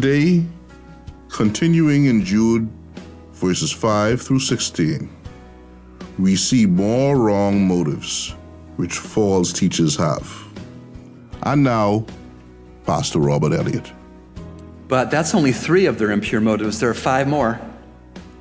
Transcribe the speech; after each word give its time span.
Today, 0.00 0.44
continuing 1.28 2.04
in 2.04 2.24
Jude 2.24 2.70
verses 3.32 3.72
5 3.72 4.22
through 4.22 4.38
16, 4.38 5.10
we 6.20 6.36
see 6.36 6.66
more 6.66 7.18
wrong 7.18 7.66
motives 7.66 8.36
which 8.76 8.96
false 8.96 9.52
teachers 9.52 9.96
have. 9.96 10.32
And 11.42 11.64
now, 11.64 12.06
Pastor 12.86 13.18
Robert 13.18 13.52
Elliott. 13.52 13.92
But 14.86 15.10
that's 15.10 15.34
only 15.34 15.50
three 15.50 15.86
of 15.86 15.98
their 15.98 16.12
impure 16.12 16.40
motives. 16.40 16.78
There 16.78 16.90
are 16.90 16.94
five 16.94 17.26
more. 17.26 17.60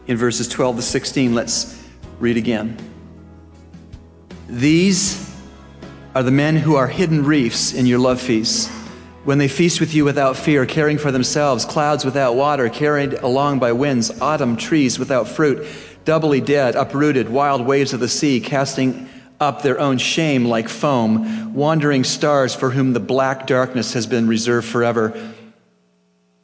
In 0.05 0.15
verses 0.15 0.47
12 0.47 0.75
to 0.75 0.81
16, 0.83 1.33
let's 1.33 1.83
read 2.19 2.37
again. 2.37 2.77
These 4.47 5.35
are 6.13 6.21
the 6.21 6.29
men 6.29 6.55
who 6.55 6.75
are 6.75 6.85
hidden 6.85 7.25
reefs 7.25 7.73
in 7.73 7.87
your 7.87 7.97
love 7.97 8.21
feasts 8.21 8.69
when 9.27 9.39
they 9.39 9.49
feast 9.49 9.81
with 9.81 9.93
you 9.93 10.05
without 10.05 10.37
fear, 10.37 10.65
caring 10.65 10.97
for 10.97 11.11
themselves, 11.11 11.65
clouds 11.65 12.05
without 12.05 12.37
water, 12.37 12.69
carried 12.69 13.11
along 13.15 13.59
by 13.59 13.73
winds, 13.73 14.21
autumn 14.21 14.55
trees 14.55 14.97
without 14.97 15.27
fruit, 15.27 15.67
doubly 16.05 16.39
dead, 16.39 16.77
uprooted, 16.77 17.27
wild 17.27 17.65
waves 17.65 17.91
of 17.91 17.99
the 17.99 18.07
sea, 18.07 18.39
casting 18.39 19.09
up 19.41 19.63
their 19.63 19.81
own 19.81 19.97
shame 19.97 20.45
like 20.45 20.69
foam, 20.69 21.53
wandering 21.53 22.05
stars 22.05 22.55
for 22.55 22.69
whom 22.69 22.93
the 22.93 23.01
black 23.01 23.45
darkness 23.45 23.91
has 23.91 24.07
been 24.07 24.29
reserved 24.29 24.65
forever. 24.65 25.33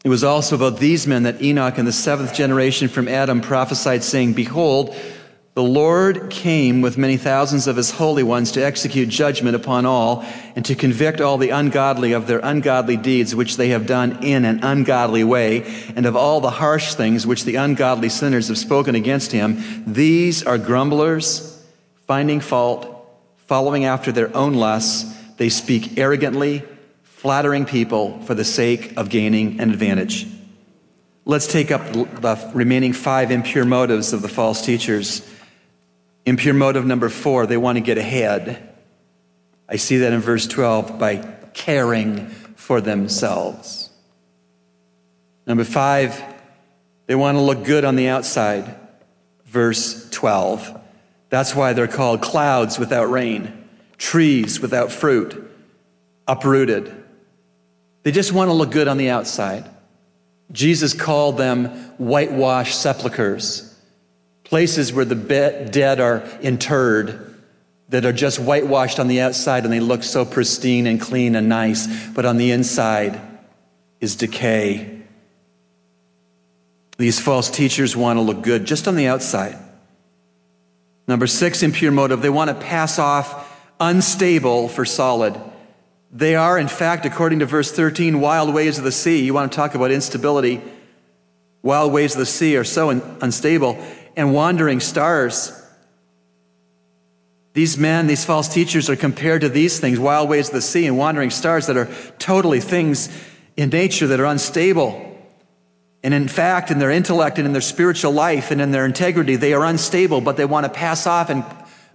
It 0.03 0.09
was 0.09 0.25
also 0.25 0.57
about 0.57 0.77
these 0.77 1.07
men 1.07 1.23
that 1.23 1.41
Enoch 1.41 1.77
in 1.77 1.85
the 1.85 1.93
seventh 1.93 2.33
generation 2.33 2.89
from 2.89 3.07
Adam 3.07 3.39
prophesied, 3.39 4.03
saying, 4.03 4.33
Behold, 4.33 4.93
the 5.55 5.63
Lord 5.63 6.31
came 6.31 6.81
with 6.81 6.97
many 6.97 7.15
thousands 7.15 7.67
of 7.67 7.75
his 7.75 7.91
holy 7.91 8.23
ones 8.23 8.53
to 8.53 8.65
execute 8.65 9.07
judgment 9.07 9.55
upon 9.55 9.85
all 9.85 10.25
and 10.55 10.65
to 10.65 10.73
convict 10.73 11.21
all 11.21 11.37
the 11.37 11.51
ungodly 11.51 12.13
of 12.13 12.25
their 12.25 12.39
ungodly 12.39 12.97
deeds 12.97 13.35
which 13.35 13.57
they 13.57 13.69
have 13.69 13.85
done 13.85 14.23
in 14.23 14.45
an 14.45 14.63
ungodly 14.63 15.23
way 15.23 15.61
and 15.95 16.07
of 16.07 16.15
all 16.15 16.41
the 16.41 16.49
harsh 16.49 16.95
things 16.95 17.27
which 17.27 17.43
the 17.43 17.55
ungodly 17.55 18.09
sinners 18.09 18.47
have 18.47 18.57
spoken 18.57 18.95
against 18.95 19.31
him. 19.31 19.83
These 19.85 20.43
are 20.43 20.57
grumblers, 20.57 21.63
finding 22.07 22.39
fault, 22.39 22.87
following 23.45 23.85
after 23.85 24.11
their 24.11 24.35
own 24.35 24.55
lusts. 24.55 25.15
They 25.37 25.49
speak 25.49 25.99
arrogantly, 25.99 26.63
flattering 27.03 27.65
people 27.65 28.19
for 28.21 28.33
the 28.33 28.43
sake 28.43 28.97
of 28.97 29.09
gaining 29.09 29.59
an 29.59 29.69
advantage. 29.69 30.25
Let's 31.25 31.45
take 31.45 31.69
up 31.69 31.93
the 31.93 32.51
remaining 32.55 32.91
five 32.91 33.29
impure 33.29 33.65
motives 33.65 34.13
of 34.13 34.23
the 34.23 34.27
false 34.27 34.65
teachers. 34.65 35.21
Impure 36.25 36.53
motive 36.53 36.85
number 36.85 37.09
four, 37.09 37.45
they 37.45 37.57
want 37.57 37.77
to 37.77 37.81
get 37.81 37.97
ahead. 37.97 38.69
I 39.67 39.75
see 39.75 39.97
that 39.97 40.13
in 40.13 40.21
verse 40.21 40.47
12 40.47 40.97
by 40.97 41.17
caring 41.53 42.27
for 42.55 42.79
themselves. 42.79 43.89
Number 45.45 45.65
five, 45.65 46.21
they 47.07 47.15
want 47.15 47.37
to 47.37 47.41
look 47.41 47.65
good 47.65 47.83
on 47.83 47.95
the 47.95 48.07
outside. 48.07 48.75
Verse 49.45 50.09
12. 50.11 50.79
That's 51.29 51.53
why 51.55 51.73
they're 51.73 51.87
called 51.87 52.21
clouds 52.21 52.79
without 52.79 53.09
rain, 53.09 53.67
trees 53.97 54.61
without 54.61 54.91
fruit, 54.91 55.51
uprooted. 56.27 57.03
They 58.03 58.11
just 58.11 58.31
want 58.31 58.49
to 58.49 58.53
look 58.53 58.71
good 58.71 58.87
on 58.87 58.97
the 58.97 59.09
outside. 59.09 59.69
Jesus 60.51 60.93
called 60.93 61.37
them 61.37 61.65
whitewashed 61.97 62.79
sepulchres 62.79 63.72
places 64.43 64.93
where 64.93 65.05
the 65.05 65.15
dead 65.15 65.99
are 65.99 66.23
interred 66.41 67.33
that 67.89 68.05
are 68.05 68.13
just 68.13 68.39
whitewashed 68.39 68.99
on 68.99 69.07
the 69.07 69.21
outside 69.21 69.63
and 69.63 69.71
they 69.71 69.79
look 69.79 70.03
so 70.03 70.25
pristine 70.25 70.87
and 70.87 70.99
clean 70.99 71.35
and 71.35 71.47
nice, 71.47 71.87
but 72.11 72.25
on 72.25 72.37
the 72.37 72.51
inside 72.51 73.19
is 73.99 74.15
decay. 74.15 75.01
These 76.97 77.19
false 77.19 77.49
teachers 77.49 77.95
want 77.95 78.17
to 78.17 78.21
look 78.21 78.41
good 78.41 78.65
just 78.65 78.87
on 78.87 78.95
the 78.95 79.07
outside. 79.07 79.57
Number 81.07 81.27
six, 81.27 81.63
impure 81.63 81.91
motive. 81.91 82.21
They 82.21 82.29
want 82.29 82.49
to 82.49 82.55
pass 82.55 82.97
off 82.97 83.49
unstable 83.79 84.69
for 84.69 84.85
solid. 84.85 85.39
They 86.11 86.35
are, 86.35 86.57
in 86.57 86.67
fact, 86.67 87.05
according 87.05 87.39
to 87.39 87.45
verse 87.45 87.71
13, 87.71 88.21
wild 88.21 88.53
waves 88.53 88.77
of 88.77 88.83
the 88.83 88.91
sea. 88.91 89.23
You 89.23 89.33
want 89.33 89.51
to 89.51 89.55
talk 89.55 89.75
about 89.75 89.91
instability. 89.91 90.61
Wild 91.61 91.91
waves 91.91 92.13
of 92.13 92.19
the 92.19 92.25
sea 92.25 92.55
are 92.57 92.63
so 92.63 92.89
unstable 92.89 93.83
and 94.15 94.33
wandering 94.33 94.79
stars. 94.79 95.51
These 97.53 97.77
men, 97.77 98.07
these 98.07 98.25
false 98.25 98.47
teachers, 98.47 98.89
are 98.89 98.95
compared 98.95 99.41
to 99.41 99.49
these 99.49 99.79
things, 99.79 99.99
wild 99.99 100.29
waves 100.29 100.49
of 100.49 100.55
the 100.55 100.61
sea 100.61 100.87
and 100.87 100.97
wandering 100.97 101.29
stars 101.29 101.67
that 101.67 101.77
are 101.77 101.89
totally 102.17 102.59
things 102.59 103.09
in 103.55 103.69
nature 103.69 104.07
that 104.07 104.19
are 104.19 104.25
unstable. 104.25 105.09
And 106.03 106.13
in 106.13 106.27
fact, 106.27 106.71
in 106.71 106.79
their 106.79 106.91
intellect 106.91 107.37
and 107.37 107.45
in 107.45 107.53
their 107.53 107.61
spiritual 107.61 108.11
life 108.11 108.51
and 108.51 108.59
in 108.59 108.71
their 108.71 108.85
integrity, 108.85 109.35
they 109.35 109.53
are 109.53 109.65
unstable, 109.65 110.19
but 110.19 110.35
they 110.35 110.45
want 110.45 110.65
to 110.65 110.71
pass 110.71 111.07
off 111.07 111.29
and 111.29 111.45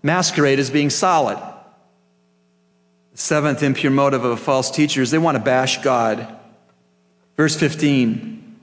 masquerade 0.03 0.59
as 0.59 0.71
being 0.71 0.91
solid. 0.91 1.39
The 3.13 3.19
seventh 3.19 3.63
impure 3.63 3.93
motive 3.93 4.25
of 4.25 4.31
a 4.31 4.37
false 4.37 4.71
teacher 4.71 5.03
is 5.03 5.11
they 5.11 5.19
want 5.19 5.37
to 5.37 5.43
bash 5.43 5.83
God. 5.83 6.27
Verse 7.37 7.57
15, 7.57 8.61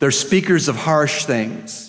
they're 0.00 0.10
speakers 0.10 0.68
of 0.68 0.76
harsh 0.76 1.24
things. 1.24 1.87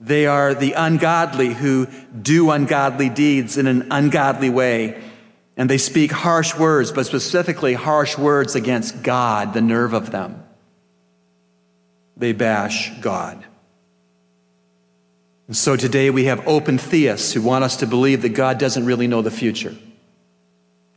They 0.00 0.26
are 0.26 0.54
the 0.54 0.72
ungodly 0.72 1.54
who 1.54 1.86
do 2.20 2.50
ungodly 2.50 3.08
deeds 3.08 3.56
in 3.56 3.66
an 3.66 3.88
ungodly 3.90 4.50
way. 4.50 5.02
And 5.56 5.70
they 5.70 5.78
speak 5.78 6.10
harsh 6.10 6.54
words, 6.56 6.90
but 6.90 7.06
specifically 7.06 7.74
harsh 7.74 8.18
words 8.18 8.54
against 8.56 9.02
God, 9.02 9.54
the 9.54 9.60
nerve 9.60 9.92
of 9.92 10.10
them. 10.10 10.42
They 12.16 12.32
bash 12.32 12.90
God. 13.00 13.44
And 15.46 15.56
so 15.56 15.76
today 15.76 16.10
we 16.10 16.24
have 16.24 16.46
open 16.48 16.78
theists 16.78 17.32
who 17.32 17.42
want 17.42 17.64
us 17.64 17.76
to 17.76 17.86
believe 17.86 18.22
that 18.22 18.30
God 18.30 18.58
doesn't 18.58 18.86
really 18.86 19.06
know 19.06 19.22
the 19.22 19.30
future. 19.30 19.74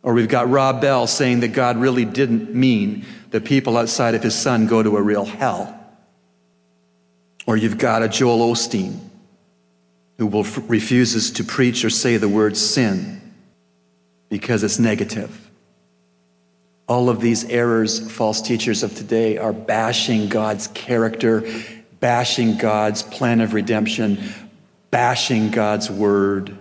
Or 0.02 0.14
we've 0.14 0.30
got 0.30 0.50
Rob 0.50 0.80
Bell 0.80 1.06
saying 1.06 1.42
that 1.42 1.50
God 1.50 1.78
really 1.78 2.06
didn't 2.06 2.56
mean 2.56 3.06
that 3.32 3.44
people 3.44 3.78
outside 3.78 4.16
of 4.16 4.24
his 4.24 4.36
son 4.36 4.66
go 4.66 4.82
to 4.82 4.96
a 4.96 5.02
real 5.02 5.26
hell. 5.26 5.78
Or 7.48 7.56
you've 7.56 7.78
got 7.78 8.04
a 8.04 8.10
Joel 8.10 8.54
Osteen 8.54 9.00
who 10.18 10.28
will 10.28 10.44
refuses 10.44 11.32
to 11.32 11.44
preach 11.44 11.86
or 11.86 11.90
say 11.90 12.18
the 12.18 12.28
word 12.28 12.58
sin 12.58 13.34
because 14.30 14.64
it's 14.64 14.78
negative. 14.78 15.50
All 16.88 17.10
of 17.10 17.22
these 17.22 17.46
errors, 17.46 18.12
false 18.12 18.42
teachers 18.42 18.84
of 18.84 18.96
today 18.96 19.38
are 19.38 19.54
bashing 19.54 20.28
God's 20.28 20.68
character, 20.68 21.50
bashing 22.00 22.58
God's 22.58 23.02
plan 23.02 23.40
of 23.40 23.54
redemption, 23.54 24.20
bashing 24.92 25.50
God's 25.50 25.90
word. 25.90 26.58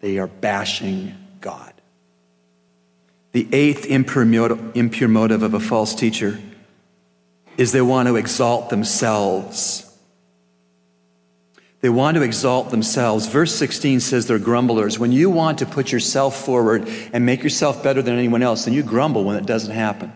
They 0.00 0.18
are 0.18 0.26
bashing 0.26 1.14
God. 1.40 1.72
The 3.30 3.46
eighth 3.52 3.86
impure 3.86 4.24
motive 4.24 5.42
of 5.42 5.54
a 5.54 5.60
false 5.60 5.94
teacher 5.94 6.40
is 7.56 7.72
they 7.72 7.82
want 7.82 8.08
to 8.08 8.16
exalt 8.16 8.70
themselves. 8.70 9.88
They 11.82 11.88
want 11.88 12.16
to 12.16 12.22
exalt 12.22 12.70
themselves. 12.70 13.26
Verse 13.26 13.54
16 13.54 14.00
says 14.00 14.26
they're 14.26 14.38
grumblers. 14.38 15.00
When 15.00 15.10
you 15.10 15.30
want 15.30 15.58
to 15.58 15.66
put 15.66 15.90
yourself 15.90 16.44
forward 16.44 16.88
and 17.12 17.26
make 17.26 17.42
yourself 17.42 17.82
better 17.82 18.00
than 18.00 18.16
anyone 18.16 18.42
else, 18.42 18.64
then 18.64 18.74
you 18.74 18.84
grumble 18.84 19.24
when 19.24 19.36
it 19.36 19.46
doesn't 19.46 19.74
happen. 19.74 20.12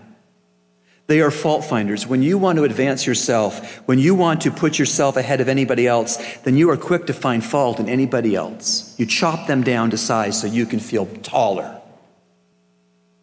They 1.08 1.20
are 1.20 1.30
fault 1.30 1.64
finders. 1.64 2.06
When 2.06 2.22
you 2.22 2.38
want 2.38 2.58
to 2.58 2.64
advance 2.64 3.06
yourself, 3.06 3.78
when 3.88 3.98
you 3.98 4.14
want 4.14 4.40
to 4.42 4.50
put 4.50 4.78
yourself 4.78 5.16
ahead 5.16 5.40
of 5.40 5.48
anybody 5.48 5.86
else, 5.86 6.18
then 6.38 6.56
you 6.56 6.70
are 6.70 6.76
quick 6.76 7.06
to 7.06 7.12
find 7.12 7.44
fault 7.44 7.78
in 7.78 7.88
anybody 7.88 8.34
else. 8.34 8.94
You 8.98 9.06
chop 9.06 9.46
them 9.46 9.62
down 9.62 9.90
to 9.90 9.98
size 9.98 10.40
so 10.40 10.46
you 10.46 10.66
can 10.66 10.80
feel 10.80 11.06
taller. 11.22 11.75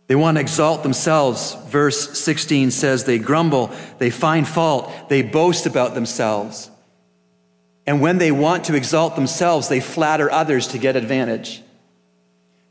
They 0.07 0.15
want 0.15 0.37
to 0.37 0.41
exalt 0.41 0.83
themselves. 0.83 1.55
Verse 1.67 2.19
16 2.19 2.71
says 2.71 3.05
they 3.05 3.19
grumble, 3.19 3.71
they 3.99 4.09
find 4.09 4.47
fault, 4.47 4.91
they 5.09 5.21
boast 5.21 5.65
about 5.65 5.93
themselves. 5.93 6.69
And 7.85 8.01
when 8.01 8.17
they 8.17 8.31
want 8.31 8.65
to 8.65 8.75
exalt 8.75 9.15
themselves, 9.15 9.67
they 9.67 9.79
flatter 9.79 10.31
others 10.31 10.67
to 10.69 10.77
get 10.77 10.95
advantage. 10.95 11.61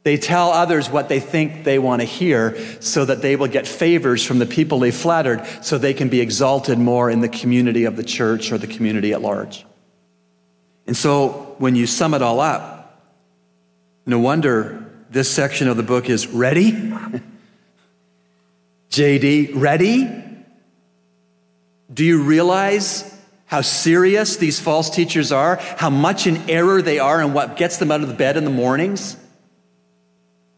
They 0.05 0.17
tell 0.17 0.51
others 0.51 0.91
what 0.91 1.09
they 1.09 1.21
think 1.21 1.65
they 1.65 1.79
want 1.79 2.01
to 2.01 2.07
hear 2.07 2.59
so 2.81 3.05
that 3.05 3.23
they 3.23 3.37
will 3.37 3.47
get 3.47 3.69
favors 3.69 4.25
from 4.25 4.39
the 4.39 4.47
people 4.47 4.81
they 4.81 4.91
flattered 4.91 5.47
so 5.63 5.79
they 5.79 5.95
can 5.95 6.09
be 6.09 6.21
exalted 6.21 6.79
more 6.79 7.09
in 7.09 7.21
the 7.21 7.29
community 7.29 7.85
of 7.85 7.97
the 7.97 8.03
church 8.03 8.51
or 8.51 8.59
the 8.59 8.67
community 8.67 9.13
at 9.13 9.23
large. 9.23 9.65
And 10.87 10.97
so 10.97 11.55
when 11.59 11.77
you 11.77 11.87
sum 11.87 12.15
it 12.15 12.23
all 12.23 12.41
up, 12.41 13.01
no 14.05 14.19
wonder 14.19 14.82
this 15.13 15.31
section 15.31 15.69
of 15.69 15.77
the 15.77 15.83
book 15.83 16.09
is 16.09 16.27
ready. 16.27 16.73
JD, 18.91 19.51
ready? 19.55 20.11
Do 21.93 22.05
you 22.05 22.23
realize 22.23 23.15
how 23.45 23.61
serious 23.61 24.39
these 24.39 24.59
false 24.59 24.89
teachers 24.89 25.31
are? 25.31 25.57
How 25.57 25.91
much 25.91 26.27
in 26.27 26.49
error 26.49 26.81
they 26.81 26.99
are 26.99 27.21
and 27.21 27.35
what 27.35 27.59
gets 27.59 27.77
them 27.77 27.91
out 27.91 28.01
of 28.01 28.09
the 28.09 28.15
bed 28.15 28.39
in 28.39 28.45
the 28.45 28.51
mornings? 28.51 29.19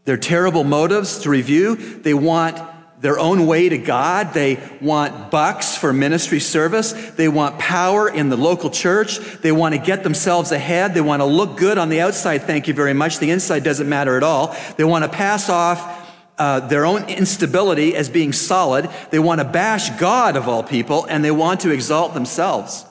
Their 0.04 0.16
terrible 0.16 0.62
motives 0.62 1.18
to 1.20 1.30
review, 1.30 1.74
they 1.74 2.14
want 2.14 2.58
their 3.04 3.18
own 3.18 3.46
way 3.46 3.68
to 3.68 3.76
God. 3.76 4.32
They 4.32 4.58
want 4.80 5.30
bucks 5.30 5.76
for 5.76 5.92
ministry 5.92 6.40
service. 6.40 6.92
They 6.92 7.28
want 7.28 7.58
power 7.58 8.08
in 8.08 8.30
the 8.30 8.36
local 8.38 8.70
church. 8.70 9.18
They 9.18 9.52
want 9.52 9.74
to 9.74 9.78
get 9.78 10.02
themselves 10.02 10.52
ahead. 10.52 10.94
They 10.94 11.02
want 11.02 11.20
to 11.20 11.26
look 11.26 11.58
good 11.58 11.76
on 11.76 11.90
the 11.90 12.00
outside. 12.00 12.44
Thank 12.44 12.66
you 12.66 12.72
very 12.72 12.94
much. 12.94 13.18
The 13.18 13.30
inside 13.30 13.62
doesn't 13.62 13.90
matter 13.90 14.16
at 14.16 14.22
all. 14.22 14.56
They 14.78 14.84
want 14.84 15.04
to 15.04 15.10
pass 15.10 15.50
off 15.50 16.10
uh, 16.38 16.60
their 16.60 16.86
own 16.86 17.04
instability 17.10 17.94
as 17.94 18.08
being 18.08 18.32
solid. 18.32 18.88
They 19.10 19.18
want 19.18 19.42
to 19.42 19.46
bash 19.46 19.90
God 20.00 20.34
of 20.36 20.48
all 20.48 20.62
people, 20.62 21.04
and 21.04 21.22
they 21.22 21.30
want 21.30 21.60
to 21.60 21.72
exalt 21.72 22.14
themselves. 22.14 22.86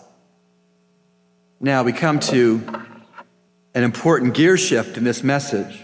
Now 1.59 1.81
we 1.81 1.91
come 1.91 2.19
to 2.19 2.61
an 3.73 3.83
important 3.83 4.35
gear 4.35 4.57
shift 4.57 4.95
in 4.95 5.05
this 5.05 5.23
message. 5.23 5.82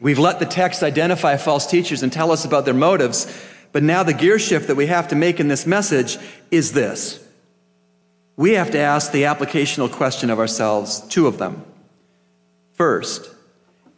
We've 0.00 0.18
let 0.18 0.38
the 0.38 0.46
text 0.46 0.82
identify 0.82 1.36
false 1.36 1.66
teachers 1.66 2.02
and 2.02 2.12
tell 2.12 2.30
us 2.30 2.44
about 2.44 2.64
their 2.64 2.74
motives, 2.74 3.32
but 3.72 3.82
now 3.82 4.02
the 4.02 4.12
gear 4.12 4.38
shift 4.38 4.68
that 4.68 4.74
we 4.74 4.86
have 4.86 5.08
to 5.08 5.14
make 5.14 5.40
in 5.40 5.48
this 5.48 5.66
message 5.66 6.18
is 6.50 6.72
this. 6.72 7.24
We 8.36 8.52
have 8.52 8.70
to 8.72 8.78
ask 8.78 9.12
the 9.12 9.24
applicational 9.24 9.90
question 9.90 10.30
of 10.30 10.38
ourselves, 10.38 11.00
two 11.08 11.26
of 11.26 11.38
them. 11.38 11.64
First, 12.72 13.30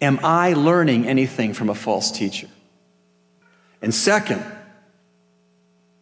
am 0.01 0.21
I 0.23 0.53
learning 0.53 1.07
anything 1.07 1.55
from 1.55 1.71
a 1.71 1.75
false 1.75 2.11
teacher? 2.11 2.49
And 3.81 3.95
second, 3.95 4.45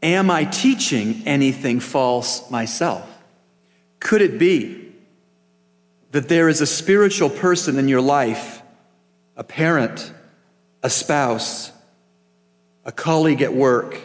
am 0.02 0.30
I 0.30 0.44
teaching 0.44 1.22
anything 1.26 1.80
false 1.80 2.50
myself? 2.50 3.08
Could 4.00 4.22
it 4.22 4.38
be 4.38 4.92
that 6.10 6.28
there 6.28 6.48
is 6.48 6.60
a 6.60 6.66
spiritual 6.66 7.30
person 7.30 7.78
in 7.78 7.88
your 7.88 8.00
life 8.00 8.61
a 9.42 9.44
parent, 9.44 10.12
a 10.84 10.88
spouse, 10.88 11.72
a 12.84 12.92
colleague 12.92 13.42
at 13.42 13.52
work 13.52 13.98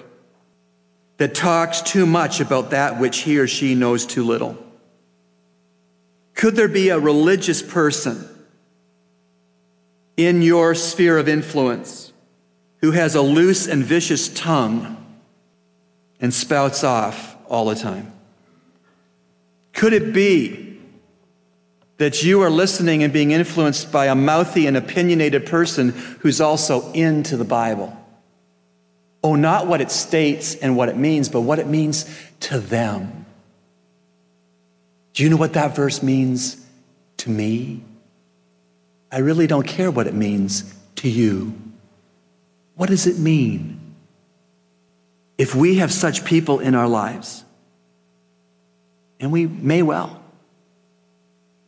that 1.17 1.35
talks 1.35 1.79
too 1.81 2.07
much 2.07 2.39
about 2.39 2.71
that 2.71 2.99
which 2.99 3.19
he 3.19 3.37
or 3.37 3.45
she 3.45 3.75
knows 3.75 4.07
too 4.07 4.23
little? 4.23 4.57
Could 6.33 6.55
there 6.55 6.67
be 6.67 6.89
a 6.89 6.97
religious 6.97 7.61
person 7.61 8.27
in 10.17 10.41
your 10.41 10.73
sphere 10.73 11.19
of 11.19 11.29
influence 11.29 12.11
who 12.81 12.89
has 12.89 13.13
a 13.13 13.21
loose 13.21 13.67
and 13.67 13.83
vicious 13.83 14.29
tongue 14.29 14.97
and 16.19 16.33
spouts 16.33 16.83
off 16.83 17.35
all 17.47 17.65
the 17.65 17.75
time? 17.75 18.11
Could 19.71 19.93
it 19.93 20.13
be 20.13 20.66
that 21.97 22.23
you 22.23 22.41
are 22.41 22.49
listening 22.49 23.03
and 23.03 23.11
being 23.11 23.31
influenced 23.31 23.91
by 23.91 24.05
a 24.05 24.15
mouthy 24.15 24.67
and 24.67 24.77
opinionated 24.77 25.45
person 25.45 25.89
who's 26.19 26.39
also 26.39 26.91
into 26.93 27.37
the 27.37 27.43
Bible. 27.43 27.95
Oh, 29.23 29.35
not 29.35 29.67
what 29.67 29.81
it 29.81 29.91
states 29.91 30.55
and 30.55 30.77
what 30.77 30.89
it 30.89 30.95
means, 30.95 31.27
but 31.27 31.41
what 31.41 31.59
it 31.59 31.67
means 31.67 32.05
to 32.41 32.59
them. 32.59 33.25
Do 35.13 35.23
you 35.23 35.29
know 35.29 35.37
what 35.37 35.53
that 35.53 35.75
verse 35.75 36.03
means 36.03 36.63
to 37.17 37.29
me? 37.31 37.83
I 39.11 39.19
really 39.19 39.47
don't 39.47 39.65
care 39.65 39.89
what 39.89 40.05
it 40.05 40.13
means 40.13 40.71
to 40.97 41.09
you. 41.09 41.53
What 42.75 42.89
does 42.89 43.07
it 43.07 43.17
mean? 43.17 43.95
If 45.37 45.55
we 45.55 45.77
have 45.77 45.91
such 45.91 46.25
people 46.25 46.59
in 46.59 46.75
our 46.75 46.87
lives, 46.87 47.43
and 49.19 49.31
we 49.31 49.47
may 49.47 49.81
well, 49.81 50.21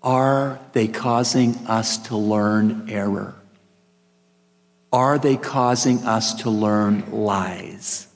are 0.01 0.59
they 0.73 0.87
causing 0.87 1.55
us 1.67 1.97
to 2.07 2.17
learn 2.17 2.89
error? 2.89 3.35
Are 4.91 5.19
they 5.19 5.37
causing 5.37 5.99
us 6.05 6.35
to 6.41 6.49
learn 6.49 7.11
lies? 7.11 8.07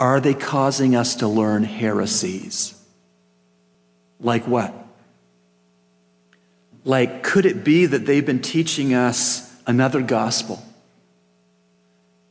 Are 0.00 0.20
they 0.20 0.34
causing 0.34 0.96
us 0.96 1.16
to 1.16 1.28
learn 1.28 1.64
heresies? 1.64 2.74
Like 4.20 4.46
what? 4.46 4.74
Like, 6.84 7.22
could 7.22 7.44
it 7.44 7.64
be 7.64 7.86
that 7.86 8.06
they've 8.06 8.24
been 8.24 8.40
teaching 8.40 8.94
us 8.94 9.54
another 9.66 10.00
gospel? 10.00 10.62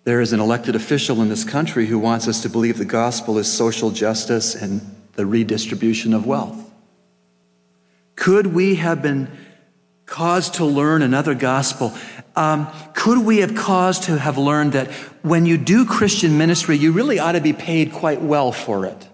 There 0.04 0.22
is 0.22 0.34
an 0.34 0.40
elected 0.40 0.76
official 0.76 1.22
in 1.22 1.30
this 1.30 1.44
country 1.44 1.86
who 1.86 2.00
wants 2.00 2.28
us 2.28 2.42
to 2.42 2.50
believe 2.50 2.78
the 2.78 2.86
gospel 2.86 3.38
is 3.38 3.52
social 3.52 3.92
justice 3.92 4.56
and 4.56 4.82
the 5.14 5.26
redistribution 5.26 6.14
of 6.14 6.26
wealth. 6.26 6.67
Could 8.18 8.48
we 8.48 8.76
have 8.76 9.02
been 9.02 9.30
caused 10.06 10.56
to 10.56 10.66
learn 10.66 11.02
another 11.02 11.36
gospel? 11.36 11.94
Um, 12.36 12.68
could 12.94 13.20
we 13.20 13.38
have 13.38 13.56
caused 13.56 14.04
to 14.04 14.18
have 14.18 14.38
learned 14.38 14.74
that 14.74 14.92
when 15.22 15.46
you 15.46 15.58
do 15.58 15.86
Christian 15.86 16.38
ministry, 16.38 16.78
you 16.78 16.92
really 16.92 17.20
ought 17.20 17.34
to 17.34 17.42
be 17.42 17.54
paid 17.54 17.94
quite 17.94 18.22
well 18.22 18.52
for 18.52 18.86
it? 18.86 19.08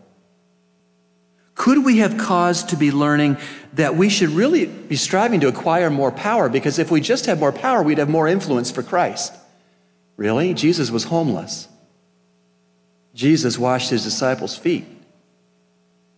Could 1.53 1.85
we 1.85 1.97
have 1.97 2.17
caused 2.17 2.69
to 2.69 2.77
be 2.77 2.91
learning 2.91 3.37
that 3.73 3.95
we 3.95 4.09
should 4.09 4.29
really 4.29 4.65
be 4.65 4.95
striving 4.95 5.41
to 5.41 5.47
acquire 5.47 5.89
more 5.89 6.11
power 6.11 6.49
because 6.49 6.79
if 6.79 6.89
we 6.89 7.01
just 7.01 7.25
had 7.25 7.39
more 7.39 7.51
power, 7.51 7.83
we'd 7.83 7.99
have 7.99 8.09
more 8.09 8.27
influence 8.27 8.71
for 8.71 8.83
Christ? 8.83 9.33
Really? 10.15 10.53
Jesus 10.53 10.89
was 10.89 11.03
homeless. 11.03 11.67
Jesus 13.13 13.59
washed 13.59 13.89
his 13.89 14.03
disciples' 14.03 14.57
feet. 14.57 14.85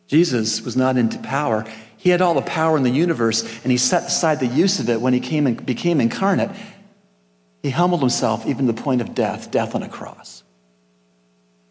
Jesus 0.07 0.61
was 0.61 0.77
not 0.77 0.97
into 0.97 1.17
power. 1.19 1.65
He 2.05 2.11
had 2.11 2.21
all 2.21 2.35
the 2.35 2.41
power 2.43 2.77
in 2.77 2.83
the 2.83 2.91
universe, 2.91 3.41
and 3.63 3.71
he 3.71 3.79
set 3.79 4.03
aside 4.03 4.39
the 4.39 4.45
use 4.45 4.79
of 4.79 4.91
it 4.91 5.01
when 5.01 5.13
he 5.13 5.19
came 5.19 5.47
and 5.47 5.65
became 5.65 5.99
incarnate. 5.99 6.51
He 7.63 7.71
humbled 7.71 8.01
himself 8.01 8.45
even 8.45 8.67
to 8.67 8.73
the 8.73 8.79
point 8.79 9.01
of 9.01 9.15
death, 9.15 9.49
death 9.49 9.73
on 9.73 9.81
a 9.81 9.89
cross. 9.89 10.43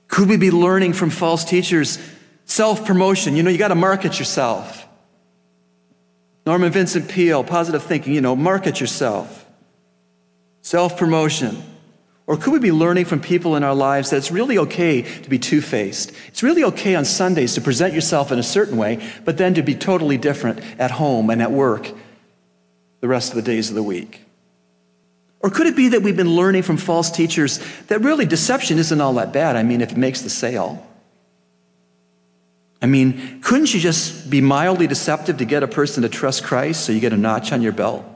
Could 0.08 0.28
we 0.28 0.36
be 0.36 0.50
learning 0.50 0.94
from 0.94 1.10
false 1.10 1.44
teachers 1.44 2.00
self 2.46 2.84
promotion? 2.84 3.36
You 3.36 3.44
know, 3.44 3.50
you 3.50 3.58
got 3.58 3.68
to 3.68 3.76
market 3.76 4.18
yourself. 4.18 4.88
Norman 6.44 6.72
Vincent 6.72 7.08
Peale, 7.08 7.44
positive 7.44 7.84
thinking, 7.84 8.12
you 8.12 8.20
know, 8.20 8.34
market 8.34 8.80
yourself. 8.80 9.46
Self 10.62 10.98
promotion. 10.98 11.62
Or 12.26 12.38
could 12.38 12.54
we 12.54 12.58
be 12.58 12.72
learning 12.72 13.04
from 13.04 13.20
people 13.20 13.54
in 13.54 13.62
our 13.62 13.74
lives 13.74 14.10
that 14.10 14.16
it's 14.16 14.30
really 14.30 14.56
okay 14.58 15.02
to 15.02 15.28
be 15.28 15.38
two 15.38 15.60
faced? 15.60 16.12
It's 16.28 16.42
really 16.42 16.64
okay 16.64 16.94
on 16.94 17.04
Sundays 17.04 17.54
to 17.54 17.60
present 17.60 17.92
yourself 17.92 18.32
in 18.32 18.38
a 18.38 18.42
certain 18.42 18.78
way, 18.78 19.06
but 19.24 19.36
then 19.36 19.54
to 19.54 19.62
be 19.62 19.74
totally 19.74 20.16
different 20.16 20.60
at 20.78 20.92
home 20.92 21.28
and 21.28 21.42
at 21.42 21.52
work 21.52 21.92
the 23.00 23.08
rest 23.08 23.28
of 23.30 23.36
the 23.36 23.42
days 23.42 23.68
of 23.68 23.74
the 23.74 23.82
week? 23.82 24.22
Or 25.40 25.50
could 25.50 25.66
it 25.66 25.76
be 25.76 25.88
that 25.88 26.00
we've 26.00 26.16
been 26.16 26.34
learning 26.34 26.62
from 26.62 26.78
false 26.78 27.10
teachers 27.10 27.60
that 27.88 28.00
really 28.00 28.24
deception 28.24 28.78
isn't 28.78 28.98
all 28.98 29.12
that 29.14 29.30
bad? 29.30 29.56
I 29.56 29.62
mean, 29.62 29.82
if 29.82 29.92
it 29.92 29.98
makes 29.98 30.22
the 30.22 30.30
sale. 30.30 30.86
I 32.80 32.86
mean, 32.86 33.42
couldn't 33.42 33.74
you 33.74 33.80
just 33.80 34.30
be 34.30 34.40
mildly 34.40 34.86
deceptive 34.86 35.36
to 35.36 35.44
get 35.44 35.62
a 35.62 35.68
person 35.68 36.02
to 36.02 36.08
trust 36.08 36.44
Christ 36.44 36.86
so 36.86 36.92
you 36.92 37.00
get 37.00 37.12
a 37.12 37.18
notch 37.18 37.52
on 37.52 37.60
your 37.60 37.72
belt? 37.72 38.06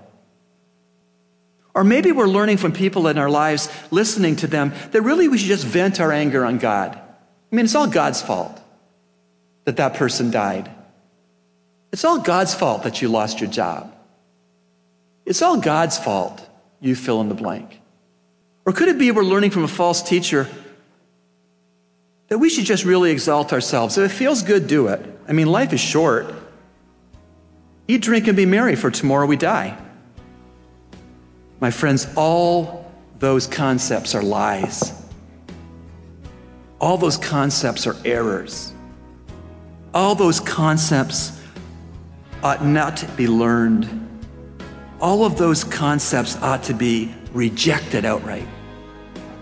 Or 1.78 1.84
maybe 1.84 2.10
we're 2.10 2.26
learning 2.26 2.56
from 2.56 2.72
people 2.72 3.06
in 3.06 3.18
our 3.18 3.30
lives, 3.30 3.68
listening 3.92 4.34
to 4.36 4.48
them, 4.48 4.72
that 4.90 5.00
really 5.00 5.28
we 5.28 5.38
should 5.38 5.46
just 5.46 5.64
vent 5.64 6.00
our 6.00 6.10
anger 6.10 6.44
on 6.44 6.58
God. 6.58 6.96
I 6.96 7.54
mean, 7.54 7.64
it's 7.64 7.76
all 7.76 7.86
God's 7.86 8.20
fault 8.20 8.60
that 9.64 9.76
that 9.76 9.94
person 9.94 10.32
died. 10.32 10.68
It's 11.92 12.04
all 12.04 12.18
God's 12.18 12.52
fault 12.52 12.82
that 12.82 13.00
you 13.00 13.08
lost 13.08 13.40
your 13.40 13.48
job. 13.48 13.94
It's 15.24 15.40
all 15.40 15.56
God's 15.56 15.96
fault 15.96 16.44
you 16.80 16.96
fill 16.96 17.20
in 17.20 17.28
the 17.28 17.36
blank. 17.36 17.80
Or 18.66 18.72
could 18.72 18.88
it 18.88 18.98
be 18.98 19.12
we're 19.12 19.22
learning 19.22 19.52
from 19.52 19.62
a 19.62 19.68
false 19.68 20.02
teacher 20.02 20.48
that 22.26 22.38
we 22.38 22.50
should 22.50 22.64
just 22.64 22.84
really 22.84 23.12
exalt 23.12 23.52
ourselves? 23.52 23.96
If 23.96 24.10
it 24.10 24.14
feels 24.16 24.42
good, 24.42 24.66
do 24.66 24.88
it. 24.88 25.00
I 25.28 25.32
mean, 25.32 25.46
life 25.46 25.72
is 25.72 25.78
short. 25.78 26.34
Eat, 27.86 28.02
drink, 28.02 28.26
and 28.26 28.36
be 28.36 28.46
merry, 28.46 28.74
for 28.74 28.90
tomorrow 28.90 29.26
we 29.26 29.36
die. 29.36 29.78
My 31.60 31.70
friends, 31.70 32.06
all 32.16 32.90
those 33.18 33.46
concepts 33.46 34.14
are 34.14 34.22
lies. 34.22 34.92
All 36.80 36.96
those 36.96 37.16
concepts 37.16 37.86
are 37.86 37.96
errors. 38.04 38.72
All 39.92 40.14
those 40.14 40.38
concepts 40.38 41.40
ought 42.44 42.64
not 42.64 42.96
to 42.98 43.06
be 43.12 43.26
learned. 43.26 43.88
All 45.00 45.24
of 45.24 45.36
those 45.36 45.64
concepts 45.64 46.36
ought 46.36 46.62
to 46.64 46.74
be 46.74 47.12
rejected 47.32 48.04
outright. 48.04 48.46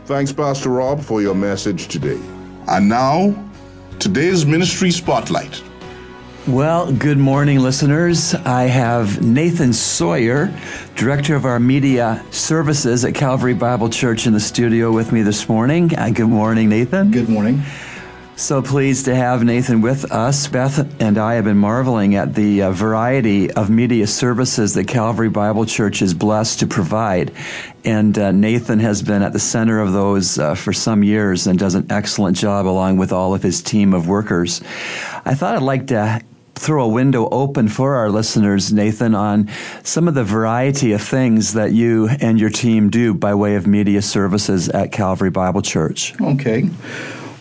Thanks, 0.07 0.33
Pastor 0.33 0.71
Rob, 0.71 1.03
for 1.03 1.21
your 1.21 1.35
message 1.35 1.89
today. 1.89 2.21
And 2.69 2.89
now, 2.89 3.35
today's 3.99 4.47
ministry 4.47 4.91
spotlight. 4.91 5.63
Well, 6.49 6.93
good 6.93 7.19
morning, 7.19 7.59
listeners. 7.59 8.33
I 8.33 8.65
have 8.65 9.21
Nathan 9.21 9.73
Sawyer, 9.73 10.57
director 10.95 11.35
of 11.35 11.45
our 11.45 11.59
media 11.59 12.25
services 12.31 13.05
at 13.05 13.17
Calvary 13.17 13.53
Bible 13.53 13.89
Church, 13.89 14.29
in 14.29 14.33
the 14.33 14.39
studio 14.39 14.93
with 14.93 15.11
me 15.11 15.23
this 15.23 15.49
morning. 15.49 15.91
Uh, 15.99 16.11
good 16.11 16.29
morning, 16.29 16.69
Nathan. 16.69 17.11
Good 17.11 17.29
morning. 17.29 17.63
So 18.37 18.63
pleased 18.63 19.07
to 19.07 19.15
have 19.17 19.43
Nathan 19.43 19.81
with 19.81 20.13
us. 20.13 20.47
Beth 20.47 21.03
and 21.03 21.19
I 21.19 21.35
have 21.35 21.45
been 21.45 21.57
marveling 21.57 22.15
at 22.15 22.37
the 22.37 22.63
uh, 22.63 22.71
variety 22.71 23.51
of 23.51 23.69
media 23.69 24.07
services 24.07 24.75
that 24.75 24.87
Calvary 24.87 25.31
Bible 25.31 25.67
Church 25.67 26.01
is 26.01 26.15
blessed 26.15 26.61
to 26.61 26.69
provide. 26.69 27.33
And 27.85 28.17
uh, 28.17 28.31
Nathan 28.31 28.79
has 28.79 29.03
been 29.03 29.23
at 29.23 29.33
the 29.33 29.41
center 29.41 29.81
of 29.81 29.93
those 29.93 30.39
uh, 30.39 30.55
for 30.55 30.73
some 30.73 31.03
years 31.03 31.49
and 31.49 31.59
does 31.59 31.75
an 31.75 31.91
excellent 31.91 32.37
job 32.37 32.69
along 32.69 32.99
with 32.99 33.11
all 33.11 33.35
of 33.35 33.43
his 33.43 33.63
team 33.63 33.93
of 33.93 34.07
workers. 34.07 34.61
I 35.25 35.35
thought 35.35 35.57
I'd 35.57 35.63
like 35.63 35.89
to 35.89 36.23
throw 36.59 36.85
a 36.85 36.89
window 36.89 37.29
open 37.31 37.69
for 37.69 37.95
our 37.95 38.11
listeners, 38.11 38.73
Nathan, 38.73 39.15
on 39.15 39.49
some 39.83 40.09
of 40.09 40.15
the 40.15 40.25
variety 40.25 40.93
of 40.93 41.03
things 41.03 41.53
that 41.53 41.73
you 41.73 42.09
and 42.21 42.41
your 42.41 42.51
team 42.51 42.91
do 42.91 43.15
by 43.15 43.35
way 43.35 43.55
of 43.55 43.67
media 43.67 44.03
services 44.03 44.69
at 44.71 44.91
Calvary 44.91 45.31
Bible 45.31 45.63
Church. 45.63 46.19
Okay. 46.21 46.69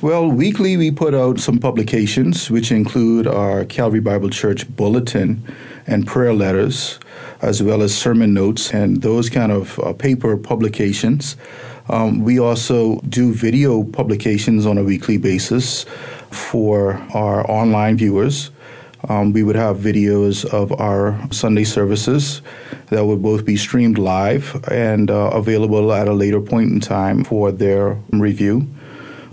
Well, 0.01 0.29
weekly 0.29 0.77
we 0.77 0.91
put 0.91 1.15
out 1.15 1.39
some 1.39 1.57
publications, 1.57 2.51
which 2.51 2.71
include 2.71 3.25
our 3.25 3.65
Calvary 3.65 4.01
Bible 4.01 4.29
Church 4.29 4.69
bulletin 4.75 5.41
and 5.87 6.05
prayer 6.05 6.33
letters, 6.33 6.99
as 7.41 7.63
well 7.63 7.81
as 7.81 7.97
sermon 7.97 8.33
notes 8.33 8.71
and 8.71 9.01
those 9.01 9.29
kind 9.29 9.51
of 9.51 9.79
uh, 9.79 9.93
paper 9.93 10.37
publications. 10.37 11.37
Um, 11.87 12.23
we 12.23 12.39
also 12.39 12.99
do 13.09 13.33
video 13.33 13.83
publications 13.83 14.65
on 14.65 14.77
a 14.77 14.83
weekly 14.83 15.17
basis 15.17 15.85
for 16.31 16.95
our 17.13 17.49
online 17.49 17.97
viewers. 17.97 18.51
Um, 19.09 19.33
we 19.33 19.43
would 19.43 19.55
have 19.55 19.77
videos 19.77 20.45
of 20.45 20.71
our 20.79 21.19
Sunday 21.31 21.63
services 21.63 22.41
that 22.87 23.05
would 23.05 23.21
both 23.21 23.45
be 23.45 23.57
streamed 23.57 23.97
live 23.97 24.63
and 24.71 25.11
uh, 25.11 25.31
available 25.33 25.93
at 25.93 26.07
a 26.07 26.13
later 26.13 26.41
point 26.41 26.71
in 26.71 26.79
time 26.79 27.23
for 27.23 27.51
their 27.51 27.97
review. 28.11 28.67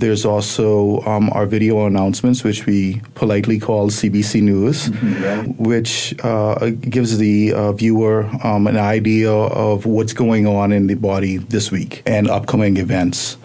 There's 0.02 0.24
also 0.24 1.00
um, 1.02 1.30
our 1.30 1.46
video 1.46 1.86
announcements, 1.86 2.42
which 2.42 2.66
we 2.66 3.00
politely 3.14 3.60
call 3.60 3.88
CBC 3.88 4.42
News, 4.42 4.88
mm-hmm, 4.88 5.22
right. 5.22 5.60
which 5.60 6.12
uh, 6.24 6.70
gives 6.80 7.18
the 7.18 7.52
uh, 7.52 7.70
viewer 7.70 8.28
um, 8.42 8.66
an 8.66 8.78
idea 8.78 9.30
of 9.30 9.86
what's 9.86 10.12
going 10.12 10.44
on 10.44 10.72
in 10.72 10.88
the 10.88 10.94
body 10.94 11.36
this 11.36 11.70
week 11.70 12.02
and 12.04 12.28
upcoming 12.28 12.78
events. 12.78 13.36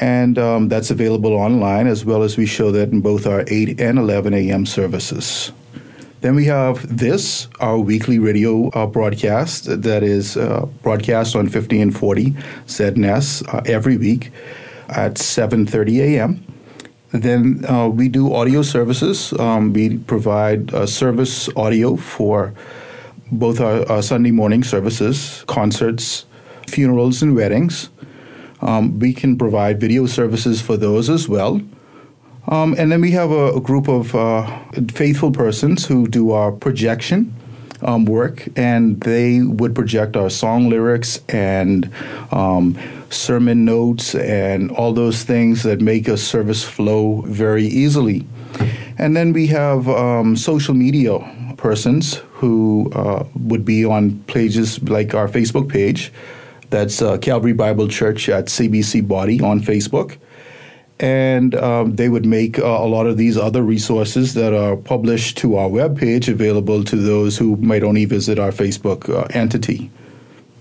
And 0.00 0.38
um, 0.38 0.68
that's 0.68 0.90
available 0.90 1.32
online 1.32 1.86
as 1.86 2.04
well 2.04 2.22
as 2.22 2.36
we 2.36 2.46
show 2.46 2.70
that 2.72 2.90
in 2.90 3.00
both 3.00 3.26
our 3.26 3.44
8 3.46 3.80
and 3.80 3.98
11 3.98 4.34
a.m. 4.34 4.66
services. 4.66 5.52
Then 6.20 6.34
we 6.34 6.44
have 6.44 6.98
this, 6.98 7.48
our 7.60 7.78
weekly 7.78 8.18
radio 8.18 8.68
uh, 8.70 8.86
broadcast 8.86 9.82
that 9.82 10.02
is 10.02 10.36
uh, 10.36 10.66
broadcast 10.82 11.34
on 11.34 11.48
50 11.48 11.80
and 11.80 11.96
40 11.96 12.32
ZNS 12.66 13.54
uh, 13.54 13.62
every 13.64 13.96
week 13.96 14.30
at 14.90 15.14
7:30 15.14 16.00
a.m. 16.00 16.44
Then 17.12 17.64
uh, 17.64 17.88
we 17.88 18.08
do 18.08 18.34
audio 18.34 18.62
services. 18.62 19.32
Um, 19.38 19.72
we 19.72 19.96
provide 19.98 20.72
uh, 20.74 20.86
service 20.86 21.48
audio 21.56 21.96
for 21.96 22.52
both 23.32 23.60
our, 23.60 23.88
our, 23.90 24.02
Sunday 24.02 24.30
morning 24.30 24.62
services, 24.62 25.44
concerts, 25.46 26.26
funerals, 26.68 27.22
and 27.22 27.34
weddings. 27.34 27.88
Um, 28.62 28.98
we 28.98 29.12
can 29.12 29.38
provide 29.38 29.80
video 29.80 30.06
services 30.06 30.60
for 30.60 30.76
those 30.76 31.08
as 31.08 31.28
well. 31.28 31.60
Um, 32.48 32.74
and 32.78 32.90
then 32.90 33.00
we 33.00 33.12
have 33.12 33.30
a, 33.30 33.52
a 33.54 33.60
group 33.60 33.88
of 33.88 34.14
uh, 34.14 34.46
faithful 34.92 35.30
persons 35.30 35.86
who 35.86 36.08
do 36.08 36.32
our 36.32 36.52
projection 36.52 37.34
um, 37.82 38.04
work, 38.04 38.48
and 38.56 39.00
they 39.00 39.42
would 39.42 39.74
project 39.74 40.16
our 40.16 40.30
song 40.30 40.68
lyrics 40.68 41.20
and 41.28 41.90
um, 42.32 42.78
sermon 43.10 43.64
notes 43.64 44.14
and 44.14 44.70
all 44.72 44.92
those 44.92 45.22
things 45.22 45.62
that 45.62 45.80
make 45.80 46.08
a 46.08 46.16
service 46.16 46.64
flow 46.64 47.22
very 47.22 47.64
easily. 47.64 48.26
And 48.98 49.16
then 49.16 49.32
we 49.32 49.46
have 49.48 49.88
um, 49.88 50.36
social 50.36 50.74
media 50.74 51.18
persons 51.56 52.16
who 52.32 52.90
uh, 52.94 53.24
would 53.34 53.64
be 53.64 53.84
on 53.84 54.18
pages 54.24 54.82
like 54.82 55.14
our 55.14 55.28
Facebook 55.28 55.68
page. 55.68 56.12
That's 56.70 57.02
uh, 57.02 57.18
Calvary 57.18 57.52
Bible 57.52 57.88
Church 57.88 58.28
at 58.28 58.46
CBC 58.46 59.06
Body 59.06 59.40
on 59.40 59.60
Facebook 59.60 60.18
and 61.00 61.54
um, 61.54 61.96
they 61.96 62.10
would 62.10 62.26
make 62.26 62.58
uh, 62.58 62.64
a 62.64 62.86
lot 62.86 63.06
of 63.06 63.16
these 63.16 63.36
other 63.38 63.62
resources 63.62 64.34
that 64.34 64.52
are 64.52 64.76
published 64.76 65.38
to 65.38 65.56
our 65.56 65.68
webpage 65.68 66.28
available 66.28 66.84
to 66.84 66.96
those 66.96 67.38
who 67.38 67.56
might 67.56 67.82
only 67.82 68.04
visit 68.04 68.38
our 68.38 68.50
Facebook 68.52 69.08
uh, 69.08 69.26
entity. 69.30 69.90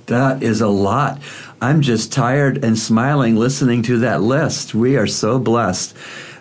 That 0.06 0.42
is 0.42 0.62
a 0.62 0.70
lot. 0.70 1.22
I'm 1.62 1.82
just 1.82 2.14
tired 2.14 2.64
and 2.64 2.80
smiling 2.80 3.36
listening 3.36 3.84
to 3.84 4.00
that 4.00 4.22
list. 4.22 4.74
We 4.74 4.96
are 4.96 5.08
so 5.08 5.40
blessed. 5.40 5.96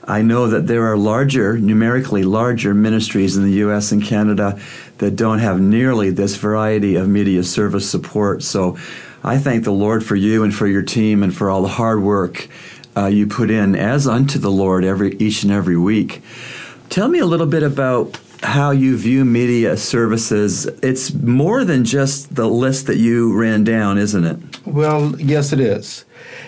I 0.05 0.23
know 0.23 0.47
that 0.47 0.69
there 0.69 0.87
are 0.87 0.97
larger, 0.97 1.59
numerically 1.59 2.23
larger 2.23 2.73
ministries 2.73 3.37
in 3.37 3.43
the 3.43 3.59
U.S. 3.59 3.93
and 3.93 4.03
Canada 4.03 4.59
that 4.99 5.17
don't 5.17 5.41
have 5.41 5.61
nearly 5.61 6.11
this 6.11 6.37
variety 6.37 6.95
of 6.95 7.09
media 7.09 7.43
service 7.43 7.91
support. 7.91 8.43
So 8.43 8.79
I 9.23 9.39
thank 9.39 9.65
the 9.65 9.73
Lord 9.73 10.05
for 10.05 10.17
you 10.17 10.45
and 10.45 10.55
for 10.55 10.67
your 10.67 10.83
team 10.83 11.23
and 11.23 11.35
for 11.35 11.51
all 11.51 11.63
the 11.63 11.69
hard 11.69 12.03
work 12.03 12.49
uh, 12.97 13.07
you 13.07 13.27
put 13.27 13.51
in 13.51 13.75
as 13.75 14.07
unto 14.07 14.39
the 14.39 14.51
Lord 14.51 14.85
every 14.85 15.17
each 15.17 15.43
and 15.43 15.53
every 15.53 15.77
week. 15.77 16.23
Tell 16.89 17.09
me 17.09 17.19
a 17.19 17.27
little 17.27 17.47
bit 17.47 17.63
about 17.63 18.19
how 18.43 18.71
you 18.71 18.97
view 18.97 19.25
media 19.25 19.77
services. 19.77 20.67
It's 20.83 21.13
more 21.13 21.65
than 21.65 21.85
just 21.85 22.35
the 22.35 22.49
list 22.49 22.87
that 22.87 22.97
you 22.97 23.37
ran 23.37 23.65
down, 23.65 23.99
isn't 23.99 24.25
it? 24.25 24.67
Well, 24.67 25.19
yes, 25.21 25.53
it 25.53 25.61
is. 25.61 26.05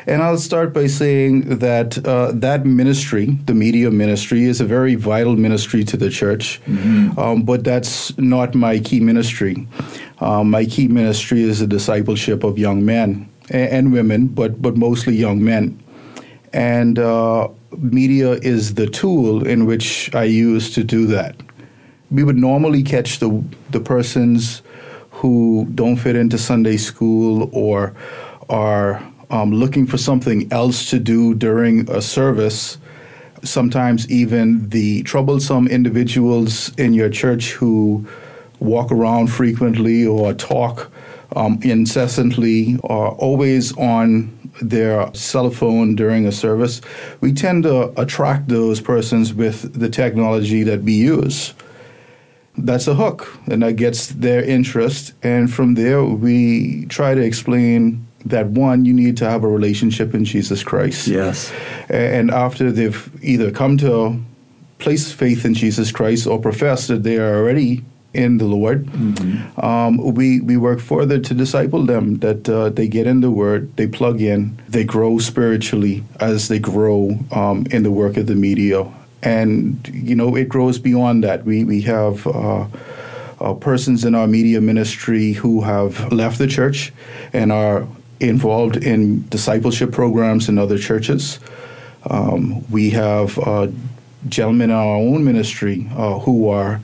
And 0.06 0.22
I'll 0.22 0.38
start 0.38 0.72
by 0.72 0.86
saying 0.86 1.58
that 1.58 2.04
uh, 2.06 2.32
that 2.34 2.64
ministry, 2.64 3.26
the 3.44 3.54
media 3.54 3.90
ministry, 3.90 4.44
is 4.44 4.60
a 4.60 4.64
very 4.64 4.94
vital 4.94 5.36
ministry 5.36 5.84
to 5.84 5.96
the 5.96 6.10
church. 6.10 6.60
Mm-hmm. 6.66 7.18
Um, 7.18 7.42
but 7.42 7.64
that's 7.64 8.16
not 8.18 8.54
my 8.54 8.78
key 8.78 9.00
ministry. 9.00 9.66
Um, 10.20 10.50
my 10.50 10.64
key 10.64 10.88
ministry 10.88 11.42
is 11.42 11.60
the 11.60 11.66
discipleship 11.66 12.44
of 12.44 12.58
young 12.58 12.84
men 12.84 13.28
and, 13.50 13.68
and 13.70 13.92
women, 13.92 14.26
but 14.26 14.60
but 14.60 14.76
mostly 14.76 15.14
young 15.14 15.42
men 15.42 15.82
and 16.52 16.98
uh, 16.98 17.48
media 17.76 18.32
is 18.32 18.74
the 18.74 18.86
tool 18.86 19.46
in 19.46 19.66
which 19.66 20.12
I 20.14 20.24
use 20.24 20.74
to 20.74 20.84
do 20.84 21.06
that. 21.06 21.36
We 22.10 22.24
would 22.24 22.36
normally 22.36 22.82
catch 22.82 23.20
the 23.20 23.44
the 23.70 23.80
persons 23.80 24.62
who 25.10 25.68
don't 25.74 25.96
fit 25.96 26.16
into 26.16 26.38
Sunday 26.38 26.76
school 26.76 27.50
or 27.52 27.94
are 28.48 29.02
um, 29.30 29.52
looking 29.52 29.86
for 29.86 29.98
something 29.98 30.52
else 30.52 30.90
to 30.90 30.98
do 30.98 31.34
during 31.34 31.88
a 31.90 32.00
service. 32.00 32.78
Sometimes 33.42 34.10
even 34.10 34.68
the 34.70 35.02
troublesome 35.04 35.68
individuals 35.68 36.74
in 36.76 36.94
your 36.94 37.08
church 37.08 37.52
who 37.52 38.06
walk 38.60 38.92
around 38.92 39.28
frequently 39.28 40.06
or 40.06 40.32
talk 40.32 40.90
um, 41.36 41.58
incessantly 41.62 42.76
or 42.82 43.08
always 43.12 43.76
on 43.76 44.36
their 44.60 45.12
cell 45.14 45.50
phone 45.50 45.94
during 45.94 46.26
a 46.26 46.32
service, 46.32 46.80
we 47.20 47.32
tend 47.32 47.62
to 47.64 48.00
attract 48.00 48.48
those 48.48 48.80
persons 48.80 49.32
with 49.32 49.78
the 49.78 49.88
technology 49.88 50.62
that 50.62 50.82
we 50.82 50.92
use. 50.92 51.54
That's 52.58 52.86
a 52.86 52.94
hook, 52.94 53.38
and 53.46 53.62
that 53.62 53.76
gets 53.76 54.08
their 54.08 54.44
interest. 54.44 55.14
And 55.22 55.50
from 55.50 55.74
there, 55.74 56.04
we 56.04 56.84
try 56.86 57.14
to 57.14 57.20
explain 57.22 58.06
that 58.26 58.48
one, 58.48 58.84
you 58.84 58.92
need 58.92 59.16
to 59.18 59.30
have 59.30 59.44
a 59.44 59.48
relationship 59.48 60.14
in 60.14 60.24
Jesus 60.24 60.62
Christ. 60.62 61.06
Yes. 61.06 61.50
And 61.88 62.30
after 62.30 62.70
they've 62.70 63.10
either 63.22 63.50
come 63.50 63.78
to 63.78 64.20
place 64.78 65.10
faith 65.12 65.44
in 65.44 65.54
Jesus 65.54 65.90
Christ 65.90 66.26
or 66.26 66.38
profess 66.38 66.86
that 66.88 67.02
they 67.02 67.16
are 67.16 67.36
already 67.36 67.82
in 68.12 68.38
the 68.38 68.44
Lord. 68.44 68.86
Mm-hmm. 68.86 69.60
Um, 69.64 70.14
we 70.14 70.40
we 70.40 70.56
work 70.56 70.80
further 70.80 71.18
to 71.18 71.34
disciple 71.34 71.84
them 71.84 72.16
that 72.16 72.48
uh, 72.48 72.70
they 72.70 72.88
get 72.88 73.06
in 73.06 73.20
the 73.20 73.30
Word, 73.30 73.74
they 73.76 73.86
plug 73.86 74.20
in, 74.20 74.58
they 74.68 74.84
grow 74.84 75.18
spiritually 75.18 76.04
as 76.18 76.48
they 76.48 76.58
grow 76.58 77.18
um, 77.30 77.66
in 77.70 77.82
the 77.82 77.90
work 77.90 78.16
of 78.16 78.26
the 78.26 78.34
media, 78.34 78.86
and 79.22 79.88
you 79.92 80.14
know 80.14 80.34
it 80.36 80.48
grows 80.48 80.78
beyond 80.78 81.24
that. 81.24 81.44
We 81.44 81.64
we 81.64 81.82
have. 81.82 82.26
Uh, 82.26 82.66
uh, 83.40 83.54
persons 83.54 84.04
in 84.04 84.14
our 84.14 84.26
media 84.26 84.60
ministry 84.60 85.32
who 85.32 85.62
have 85.62 86.12
left 86.12 86.36
the 86.36 86.46
church 86.46 86.92
and 87.32 87.50
are 87.50 87.86
involved 88.20 88.76
in 88.76 89.26
discipleship 89.28 89.92
programs 89.92 90.46
in 90.46 90.58
other 90.58 90.76
churches. 90.76 91.40
Um, 92.08 92.70
we 92.70 92.90
have 92.90 93.38
uh, 93.38 93.68
gentlemen 94.28 94.70
in 94.70 94.76
our 94.76 94.96
own 94.96 95.24
ministry 95.24 95.88
uh, 95.96 96.18
who 96.18 96.50
are 96.50 96.80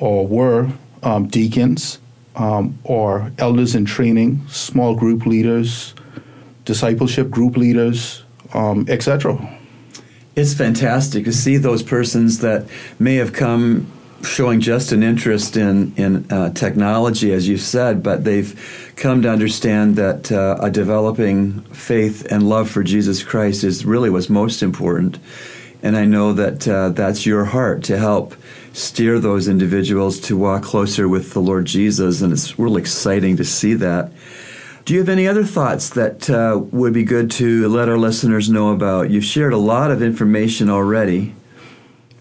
or 0.00 0.26
were 0.26 0.70
um, 1.02 1.26
deacons 1.28 1.98
um, 2.36 2.78
or 2.84 3.32
elders 3.38 3.74
in 3.74 3.84
training, 3.84 4.46
small 4.48 4.94
group 4.94 5.26
leaders, 5.26 5.94
discipleship 6.64 7.30
group 7.30 7.56
leaders, 7.56 8.22
um, 8.54 8.86
etc. 8.88 9.58
It's 10.34 10.52
fantastic 10.52 11.24
to 11.24 11.32
see 11.32 11.56
those 11.56 11.82
persons 11.82 12.40
that 12.40 12.66
may 12.98 13.16
have 13.16 13.32
come 13.32 13.90
showing 14.22 14.60
just 14.60 14.92
an 14.92 15.02
interest 15.02 15.56
in 15.56 15.94
in 15.96 16.30
uh, 16.30 16.50
technology, 16.50 17.32
as 17.32 17.48
you 17.48 17.56
said, 17.56 18.02
but 18.02 18.24
they've 18.24 18.92
come 18.96 19.22
to 19.22 19.30
understand 19.30 19.96
that 19.96 20.32
uh, 20.32 20.58
a 20.60 20.70
developing 20.70 21.60
faith 21.72 22.26
and 22.30 22.48
love 22.48 22.68
for 22.68 22.82
Jesus 22.82 23.22
Christ 23.22 23.64
is 23.64 23.84
really 23.84 24.10
what's 24.10 24.28
most 24.28 24.62
important 24.62 25.18
And 25.82 25.96
I 25.96 26.04
know 26.04 26.32
that 26.32 26.66
uh, 26.66 26.88
that's 26.90 27.26
your 27.26 27.44
heart 27.44 27.84
to 27.84 27.98
help 27.98 28.34
steer 28.72 29.18
those 29.18 29.48
individuals 29.48 30.20
to 30.20 30.36
walk 30.36 30.62
closer 30.62 31.08
with 31.08 31.32
the 31.32 31.40
Lord 31.40 31.64
Jesus. 31.64 32.20
And 32.20 32.32
it's 32.32 32.58
really 32.58 32.80
exciting 32.80 33.36
to 33.36 33.44
see 33.44 33.74
that. 33.74 34.12
Do 34.84 34.94
you 34.94 35.00
have 35.00 35.08
any 35.08 35.26
other 35.26 35.44
thoughts 35.44 35.90
that 35.90 36.30
uh, 36.30 36.60
would 36.70 36.92
be 36.92 37.02
good 37.02 37.30
to 37.32 37.68
let 37.68 37.88
our 37.88 37.98
listeners 37.98 38.48
know 38.48 38.72
about? 38.72 39.10
You've 39.10 39.24
shared 39.24 39.52
a 39.52 39.58
lot 39.58 39.90
of 39.90 40.00
information 40.00 40.70
already. 40.70 41.34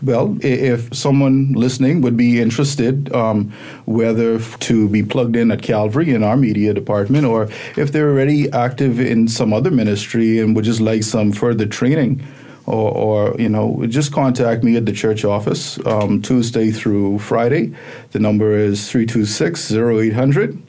Well, 0.01 0.37
if 0.41 0.93
someone 0.93 1.53
listening 1.53 2.01
would 2.01 2.17
be 2.17 2.41
interested, 2.41 3.13
um, 3.13 3.53
whether 3.85 4.39
to 4.39 4.89
be 4.89 5.03
plugged 5.03 5.35
in 5.35 5.51
at 5.51 5.61
Calvary 5.61 6.09
in 6.11 6.23
our 6.23 6.35
media 6.35 6.73
department, 6.73 7.25
or 7.25 7.49
if 7.77 7.91
they're 7.91 8.09
already 8.09 8.51
active 8.51 8.99
in 8.99 9.27
some 9.27 9.53
other 9.53 9.71
ministry 9.71 10.39
and 10.39 10.55
would 10.55 10.65
just 10.65 10.81
like 10.81 11.03
some 11.03 11.31
further 11.31 11.65
training, 11.65 12.25
or, 12.65 12.91
or 12.91 13.35
you 13.39 13.49
know, 13.49 13.85
just 13.87 14.11
contact 14.11 14.63
me 14.63 14.75
at 14.75 14.85
the 14.85 14.91
church 14.91 15.23
office 15.23 15.83
um, 15.85 16.21
Tuesday 16.21 16.71
through 16.71 17.19
Friday. 17.19 17.73
The 18.11 18.19
number 18.19 18.55
is 18.57 18.89
326 18.89 19.71
0800, 19.71 20.61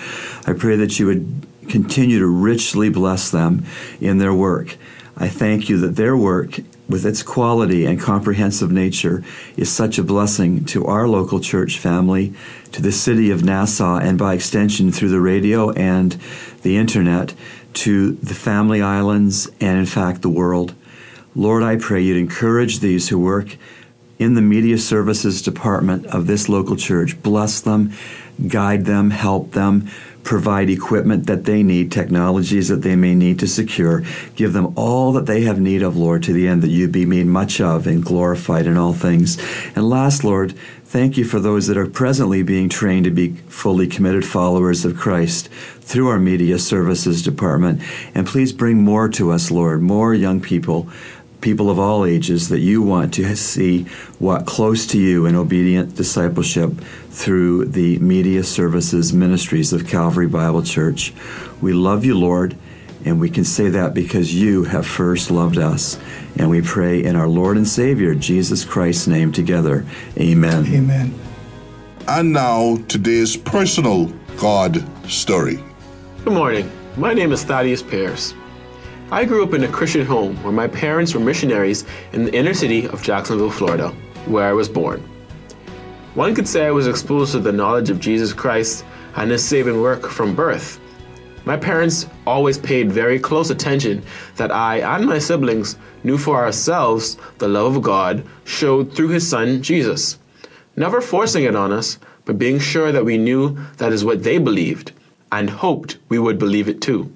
I 0.47 0.53
pray 0.53 0.77
that 0.77 0.97
you 0.97 1.07
would 1.07 1.45
continue 1.67 2.19
to 2.19 2.25
richly 2.27 2.89
bless 2.89 3.29
them 3.29 3.65
in 3.99 4.17
their 4.17 4.33
work. 4.33 4.77
I 5.17 5.27
thank 5.27 5.67
you 5.67 5.77
that 5.79 5.97
their 5.97 6.15
work, 6.15 6.61
with 6.89 7.05
its 7.05 7.23
quality 7.23 7.85
and 7.85 8.01
comprehensive 8.01 8.71
nature, 8.71 9.23
is 9.55 9.71
such 9.71 9.97
a 9.97 10.03
blessing 10.03 10.65
to 10.65 10.85
our 10.85 11.07
local 11.07 11.39
church 11.39 11.77
family, 11.77 12.33
to 12.71 12.81
the 12.81 12.91
city 12.91 13.29
of 13.29 13.43
Nassau, 13.43 13.97
and 13.99 14.17
by 14.17 14.33
extension 14.33 14.91
through 14.91 15.09
the 15.09 15.21
radio 15.21 15.71
and 15.71 16.13
the 16.63 16.77
internet 16.77 17.33
to 17.73 18.13
the 18.13 18.33
family 18.33 18.81
islands 18.81 19.47
and, 19.61 19.77
in 19.77 19.85
fact, 19.85 20.23
the 20.23 20.29
world. 20.29 20.73
Lord, 21.35 21.61
I 21.61 21.77
pray 21.77 22.01
you'd 22.01 22.17
encourage 22.17 22.79
these 22.79 23.09
who 23.09 23.19
work 23.19 23.55
in 24.17 24.33
the 24.33 24.41
media 24.41 24.77
services 24.77 25.41
department 25.41 26.05
of 26.07 26.27
this 26.27 26.49
local 26.49 26.75
church. 26.75 27.21
Bless 27.21 27.61
them, 27.61 27.93
guide 28.47 28.85
them, 28.85 29.11
help 29.11 29.51
them, 29.51 29.89
provide 30.29 30.69
equipment 30.69 31.25
that 31.25 31.45
they 31.45 31.63
need, 31.63 31.91
technologies 31.91 32.67
that 32.67 32.83
they 32.83 32.95
may 32.95 33.15
need 33.15 33.39
to 33.39 33.47
secure. 33.47 34.03
Give 34.35 34.53
them 34.53 34.71
all 34.75 35.11
that 35.13 35.25
they 35.25 35.41
have 35.41 35.59
need 35.59 35.81
of, 35.81 35.97
Lord, 35.97 36.21
to 36.21 36.33
the 36.33 36.47
end 36.47 36.61
that 36.61 36.69
you 36.69 36.87
be 36.87 37.03
made 37.03 37.25
much 37.25 37.59
of 37.59 37.87
and 37.87 38.05
glorified 38.05 38.67
in 38.67 38.77
all 38.77 38.93
things. 38.93 39.39
And 39.75 39.89
last, 39.89 40.23
Lord, 40.23 40.51
thank 40.85 41.17
you 41.17 41.25
for 41.25 41.39
those 41.39 41.65
that 41.65 41.79
are 41.79 41.87
presently 41.87 42.43
being 42.43 42.69
trained 42.69 43.05
to 43.05 43.09
be 43.09 43.37
fully 43.47 43.87
committed 43.87 44.23
followers 44.23 44.85
of 44.85 44.95
Christ 44.95 45.47
through 45.81 46.09
our 46.09 46.19
media 46.19 46.59
services 46.59 47.23
department. 47.23 47.81
And 48.13 48.27
please 48.27 48.53
bring 48.53 48.83
more 48.83 49.09
to 49.09 49.31
us, 49.31 49.49
Lord, 49.49 49.81
more 49.81 50.13
young 50.13 50.41
people, 50.41 50.87
people 51.41 51.69
of 51.69 51.79
all 51.79 52.05
ages 52.05 52.49
that 52.49 52.59
you 52.59 52.81
want 52.81 53.13
to 53.13 53.35
see 53.35 53.83
what 54.19 54.45
close 54.45 54.85
to 54.87 54.99
you 54.99 55.25
in 55.25 55.35
obedient 55.35 55.95
discipleship 55.95 56.71
through 57.09 57.65
the 57.65 57.97
media 57.99 58.43
services 58.43 59.13
ministries 59.13 59.73
of 59.73 59.87
Calvary 59.87 60.27
Bible 60.27 60.61
Church. 60.61 61.13
We 61.61 61.73
love 61.73 62.03
you, 62.03 62.17
Lord, 62.17 62.55
and 63.05 63.19
we 63.19 63.29
can 63.29 63.45
say 63.45 63.69
that 63.69 63.93
because 63.93 64.33
you 64.33 64.63
have 64.65 64.85
first 64.85 65.31
loved 65.31 65.57
us. 65.57 65.97
And 66.37 66.49
we 66.49 66.61
pray 66.61 67.03
in 67.03 67.15
our 67.15 67.27
Lord 67.27 67.57
and 67.57 67.67
Savior, 67.67 68.13
Jesus 68.13 68.65
Christ's 68.65 69.07
name 69.07 69.31
together. 69.31 69.85
Amen. 70.17 70.65
Amen. 70.67 71.13
And 72.07 72.33
now, 72.33 72.77
today's 72.87 73.37
personal 73.37 74.05
God 74.37 74.83
story. 75.09 75.59
Good 76.23 76.33
morning. 76.33 76.71
My 76.97 77.13
name 77.13 77.31
is 77.31 77.43
Thaddeus 77.43 77.83
Pearce. 77.83 78.33
I 79.11 79.25
grew 79.25 79.43
up 79.43 79.55
in 79.55 79.63
a 79.63 79.67
Christian 79.67 80.05
home 80.05 80.35
where 80.43 80.53
my 80.53 80.67
parents 80.67 81.15
were 81.15 81.19
missionaries 81.19 81.83
in 82.13 82.25
the 82.25 82.35
inner 82.35 82.53
city 82.53 82.87
of 82.87 83.01
Jacksonville, 83.01 83.49
Florida, 83.49 83.89
where 84.27 84.47
I 84.47 84.53
was 84.53 84.69
born. 84.69 84.99
One 86.13 86.35
could 86.35 86.47
say 86.47 86.67
I 86.67 86.71
was 86.71 86.85
exposed 86.85 87.31
to 87.31 87.39
the 87.39 87.51
knowledge 87.51 87.89
of 87.89 87.99
Jesus 87.99 88.33
Christ 88.33 88.85
and 89.15 89.31
his 89.31 89.43
saving 89.43 89.81
work 89.81 90.07
from 90.07 90.35
birth. 90.35 90.79
My 91.43 91.57
parents 91.57 92.05
always 92.27 92.59
paid 92.59 92.91
very 92.91 93.17
close 93.17 93.49
attention 93.49 94.03
that 94.35 94.51
I 94.51 94.81
and 94.81 95.07
my 95.07 95.17
siblings 95.17 95.77
knew 96.03 96.19
for 96.19 96.35
ourselves 96.35 97.17
the 97.39 97.47
love 97.47 97.77
of 97.77 97.81
God 97.81 98.23
showed 98.43 98.93
through 98.93 99.07
his 99.07 99.27
son 99.27 99.63
Jesus, 99.63 100.19
never 100.75 101.01
forcing 101.01 101.45
it 101.45 101.55
on 101.55 101.71
us, 101.71 101.97
but 102.25 102.37
being 102.37 102.59
sure 102.59 102.91
that 102.91 103.05
we 103.05 103.17
knew 103.17 103.57
that 103.77 103.91
is 103.91 104.05
what 104.05 104.21
they 104.21 104.37
believed 104.37 104.91
and 105.31 105.49
hoped 105.49 105.97
we 106.09 106.19
would 106.19 106.37
believe 106.37 106.69
it 106.69 106.79
too. 106.79 107.11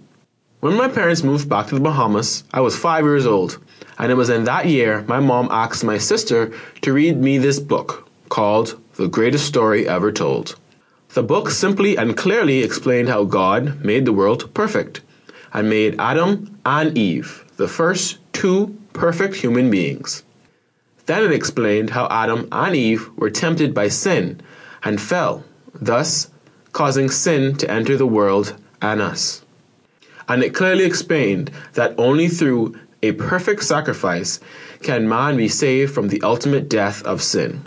When 0.63 0.78
my 0.78 0.88
parents 0.88 1.23
moved 1.23 1.49
back 1.49 1.67
to 1.67 1.76
the 1.76 1.82
Bahamas, 1.82 2.45
I 2.54 2.62
was 2.62 2.73
five 2.73 3.04
years 3.04 3.26
old, 3.26 3.60
and 3.97 4.10
it 4.10 4.15
was 4.15 4.30
in 4.30 4.45
that 4.45 4.65
year 4.65 5.04
my 5.10 5.19
mom 5.19 5.49
asked 5.52 5.84
my 5.84 5.97
sister 5.97 6.54
to 6.84 6.93
read 6.93 7.17
me 7.17 7.38
this 7.38 7.60
book 7.60 8.10
called 8.30 8.80
The 8.95 9.10
Greatest 9.10 9.45
Story 9.45 9.86
Ever 9.86 10.10
Told. 10.10 10.56
The 11.15 11.21
book 11.21 11.49
simply 11.49 11.97
and 11.97 12.15
clearly 12.15 12.63
explained 12.63 13.10
how 13.10 13.26
God 13.26 13.84
made 13.84 14.06
the 14.06 14.13
world 14.13 14.54
perfect 14.54 15.02
and 15.52 15.69
made 15.69 15.99
Adam 15.99 16.58
and 16.65 16.97
Eve 16.97 17.43
the 17.58 17.67
first 17.67 18.19
two 18.32 18.73
perfect 18.93 19.36
human 19.36 19.69
beings. 19.69 20.23
Then 21.08 21.26
it 21.26 21.34
explained 21.34 21.89
how 21.89 22.08
Adam 22.10 22.47
and 22.54 22.73
Eve 22.73 23.10
were 23.17 23.30
tempted 23.30 23.73
by 23.73 23.89
sin 23.89 24.39
and 24.82 25.02
fell, 25.02 25.43
thus 25.73 26.30
causing 26.71 27.10
sin 27.10 27.58
to 27.58 27.69
enter 27.69 27.97
the 27.97 28.08
world 28.08 28.56
and 28.82 29.02
us. 29.02 29.42
And 30.27 30.43
it 30.43 30.53
clearly 30.53 30.86
explained 30.86 31.51
that 31.73 31.95
only 31.97 32.27
through 32.27 32.75
a 33.01 33.12
perfect 33.13 33.63
sacrifice 33.63 34.39
can 34.81 35.07
man 35.07 35.38
be 35.38 35.49
saved 35.49 35.93
from 35.93 36.07
the 36.07 36.21
ultimate 36.21 36.69
death 36.69 37.03
of 37.03 37.21
sin. 37.21 37.62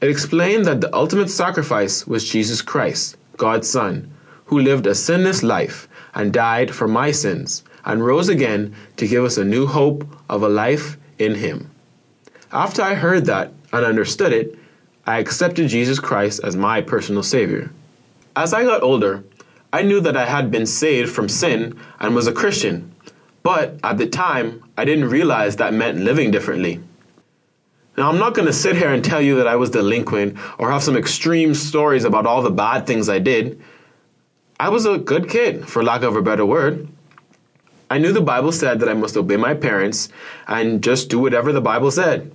It 0.00 0.10
explained 0.10 0.66
that 0.66 0.80
the 0.80 0.94
ultimate 0.94 1.30
sacrifice 1.30 2.06
was 2.06 2.28
Jesus 2.28 2.60
Christ, 2.60 3.16
God's 3.36 3.68
Son, 3.68 4.12
who 4.46 4.60
lived 4.60 4.86
a 4.86 4.94
sinless 4.94 5.42
life 5.42 5.88
and 6.14 6.32
died 6.32 6.74
for 6.74 6.88
my 6.88 7.10
sins 7.10 7.62
and 7.84 8.04
rose 8.04 8.28
again 8.28 8.74
to 8.96 9.06
give 9.06 9.24
us 9.24 9.36
a 9.36 9.44
new 9.44 9.66
hope 9.66 10.04
of 10.28 10.42
a 10.42 10.48
life 10.48 10.96
in 11.18 11.34
Him. 11.34 11.70
After 12.52 12.82
I 12.82 12.94
heard 12.94 13.26
that 13.26 13.52
and 13.72 13.84
understood 13.84 14.32
it, 14.32 14.58
I 15.06 15.18
accepted 15.18 15.68
Jesus 15.68 16.00
Christ 16.00 16.40
as 16.42 16.56
my 16.56 16.80
personal 16.80 17.22
Savior. 17.22 17.70
As 18.34 18.52
I 18.52 18.64
got 18.64 18.82
older, 18.82 19.24
I 19.72 19.82
knew 19.82 20.00
that 20.00 20.16
I 20.16 20.26
had 20.26 20.50
been 20.50 20.66
saved 20.66 21.12
from 21.12 21.28
sin 21.28 21.78
and 21.98 22.14
was 22.14 22.26
a 22.26 22.32
Christian, 22.32 22.94
but 23.42 23.78
at 23.82 23.98
the 23.98 24.06
time, 24.06 24.64
I 24.76 24.84
didn't 24.84 25.08
realize 25.08 25.56
that 25.56 25.74
meant 25.74 25.98
living 25.98 26.30
differently. 26.30 26.80
Now, 27.96 28.10
I'm 28.10 28.18
not 28.18 28.34
going 28.34 28.46
to 28.46 28.52
sit 28.52 28.76
here 28.76 28.92
and 28.92 29.02
tell 29.02 29.22
you 29.22 29.36
that 29.36 29.48
I 29.48 29.56
was 29.56 29.70
delinquent 29.70 30.36
or 30.58 30.70
have 30.70 30.82
some 30.82 30.96
extreme 30.96 31.54
stories 31.54 32.04
about 32.04 32.26
all 32.26 32.42
the 32.42 32.50
bad 32.50 32.86
things 32.86 33.08
I 33.08 33.18
did. 33.18 33.60
I 34.60 34.68
was 34.68 34.84
a 34.84 34.98
good 34.98 35.30
kid, 35.30 35.68
for 35.68 35.82
lack 35.82 36.02
of 36.02 36.14
a 36.14 36.22
better 36.22 36.44
word. 36.44 36.88
I 37.90 37.98
knew 37.98 38.12
the 38.12 38.20
Bible 38.20 38.52
said 38.52 38.80
that 38.80 38.88
I 38.88 38.94
must 38.94 39.16
obey 39.16 39.36
my 39.36 39.54
parents 39.54 40.08
and 40.46 40.82
just 40.82 41.08
do 41.08 41.18
whatever 41.18 41.52
the 41.52 41.60
Bible 41.60 41.90
said. 41.90 42.32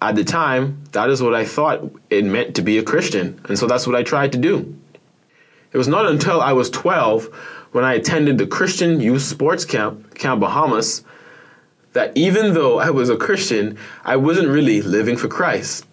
At 0.00 0.14
the 0.14 0.24
time, 0.24 0.84
that 0.92 1.10
is 1.10 1.22
what 1.22 1.34
I 1.34 1.44
thought 1.44 1.90
it 2.10 2.24
meant 2.24 2.56
to 2.56 2.62
be 2.62 2.78
a 2.78 2.82
Christian, 2.82 3.40
and 3.48 3.58
so 3.58 3.66
that's 3.66 3.86
what 3.86 3.96
I 3.96 4.02
tried 4.02 4.32
to 4.32 4.38
do. 4.38 4.76
It 5.74 5.78
was 5.78 5.88
not 5.88 6.06
until 6.06 6.40
I 6.40 6.52
was 6.52 6.70
12 6.70 7.24
when 7.72 7.84
I 7.84 7.94
attended 7.94 8.38
the 8.38 8.46
Christian 8.46 9.00
Youth 9.00 9.22
Sports 9.22 9.64
Camp, 9.64 10.14
Camp 10.14 10.40
Bahamas, 10.40 11.02
that 11.94 12.16
even 12.16 12.54
though 12.54 12.78
I 12.78 12.90
was 12.90 13.10
a 13.10 13.16
Christian, 13.16 13.76
I 14.04 14.14
wasn't 14.14 14.48
really 14.48 14.82
living 14.82 15.16
for 15.16 15.26
Christ. 15.26 15.84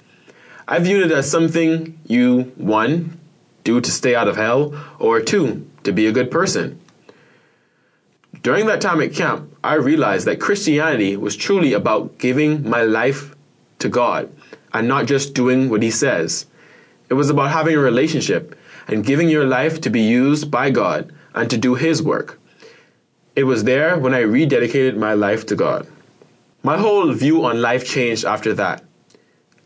I 0.67 0.77
viewed 0.77 1.07
it 1.07 1.11
as 1.11 1.29
something 1.29 1.99
you, 2.05 2.53
one, 2.57 3.19
do 3.63 3.81
to 3.81 3.91
stay 3.91 4.13
out 4.13 4.27
of 4.27 4.35
hell, 4.35 4.75
or 4.99 5.19
two, 5.19 5.67
to 5.83 5.91
be 5.91 6.05
a 6.05 6.11
good 6.11 6.29
person. 6.29 6.79
During 8.43 8.67
that 8.67 8.81
time 8.81 9.01
at 9.01 9.15
camp, 9.15 9.51
I 9.63 9.75
realized 9.75 10.27
that 10.27 10.39
Christianity 10.39 11.17
was 11.17 11.35
truly 11.35 11.73
about 11.73 12.19
giving 12.19 12.69
my 12.69 12.83
life 12.83 13.35
to 13.79 13.89
God 13.89 14.31
and 14.73 14.87
not 14.87 15.07
just 15.07 15.33
doing 15.33 15.69
what 15.69 15.81
He 15.81 15.89
says. 15.89 16.45
It 17.09 17.15
was 17.15 17.31
about 17.31 17.49
having 17.49 17.75
a 17.75 17.79
relationship 17.79 18.55
and 18.87 19.05
giving 19.05 19.29
your 19.29 19.45
life 19.45 19.81
to 19.81 19.89
be 19.89 20.01
used 20.01 20.51
by 20.51 20.69
God 20.69 21.11
and 21.33 21.49
to 21.49 21.57
do 21.57 21.75
His 21.75 22.01
work. 22.01 22.39
It 23.35 23.43
was 23.45 23.63
there 23.63 23.97
when 23.97 24.13
I 24.13 24.21
rededicated 24.23 24.97
my 24.97 25.13
life 25.13 25.45
to 25.47 25.55
God. 25.55 25.87
My 26.63 26.77
whole 26.77 27.11
view 27.13 27.45
on 27.45 27.61
life 27.61 27.85
changed 27.85 28.25
after 28.25 28.53
that. 28.55 28.83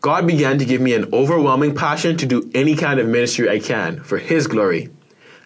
God 0.01 0.27
began 0.27 0.59
to 0.59 0.65
give 0.65 0.81
me 0.81 0.93
an 0.93 1.11
overwhelming 1.13 1.73
passion 1.73 2.15
to 2.17 2.25
do 2.25 2.49
any 2.53 2.75
kind 2.75 2.99
of 2.99 3.07
ministry 3.07 3.49
I 3.49 3.59
can 3.59 4.03
for 4.03 4.17
His 4.17 4.45
glory. 4.47 4.89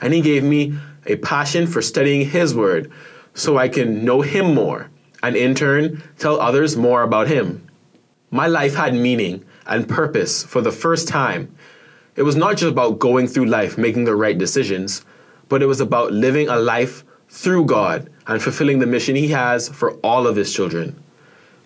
And 0.01 0.13
He 0.13 0.21
gave 0.21 0.43
me 0.43 0.77
a 1.05 1.15
passion 1.15 1.65
for 1.65 1.81
studying 1.81 2.29
His 2.29 2.53
Word 2.53 2.91
so 3.33 3.57
I 3.57 3.69
can 3.69 4.03
know 4.03 4.21
Him 4.21 4.53
more 4.53 4.89
and 5.23 5.35
in 5.35 5.55
turn 5.55 6.03
tell 6.17 6.39
others 6.39 6.75
more 6.75 7.03
about 7.03 7.27
Him. 7.27 7.67
My 8.31 8.47
life 8.47 8.75
had 8.75 8.93
meaning 8.93 9.45
and 9.65 9.87
purpose 9.87 10.43
for 10.43 10.61
the 10.61 10.71
first 10.71 11.07
time. 11.07 11.55
It 12.15 12.23
was 12.23 12.35
not 12.35 12.57
just 12.57 12.71
about 12.71 12.99
going 12.99 13.27
through 13.27 13.45
life 13.45 13.77
making 13.77 14.05
the 14.05 14.15
right 14.15 14.37
decisions, 14.37 15.05
but 15.47 15.61
it 15.61 15.67
was 15.67 15.79
about 15.79 16.11
living 16.11 16.49
a 16.49 16.57
life 16.57 17.03
through 17.29 17.65
God 17.65 18.09
and 18.27 18.41
fulfilling 18.41 18.79
the 18.79 18.87
mission 18.87 19.15
He 19.15 19.27
has 19.29 19.69
for 19.69 19.93
all 19.97 20.27
of 20.27 20.35
His 20.35 20.53
children. 20.53 21.01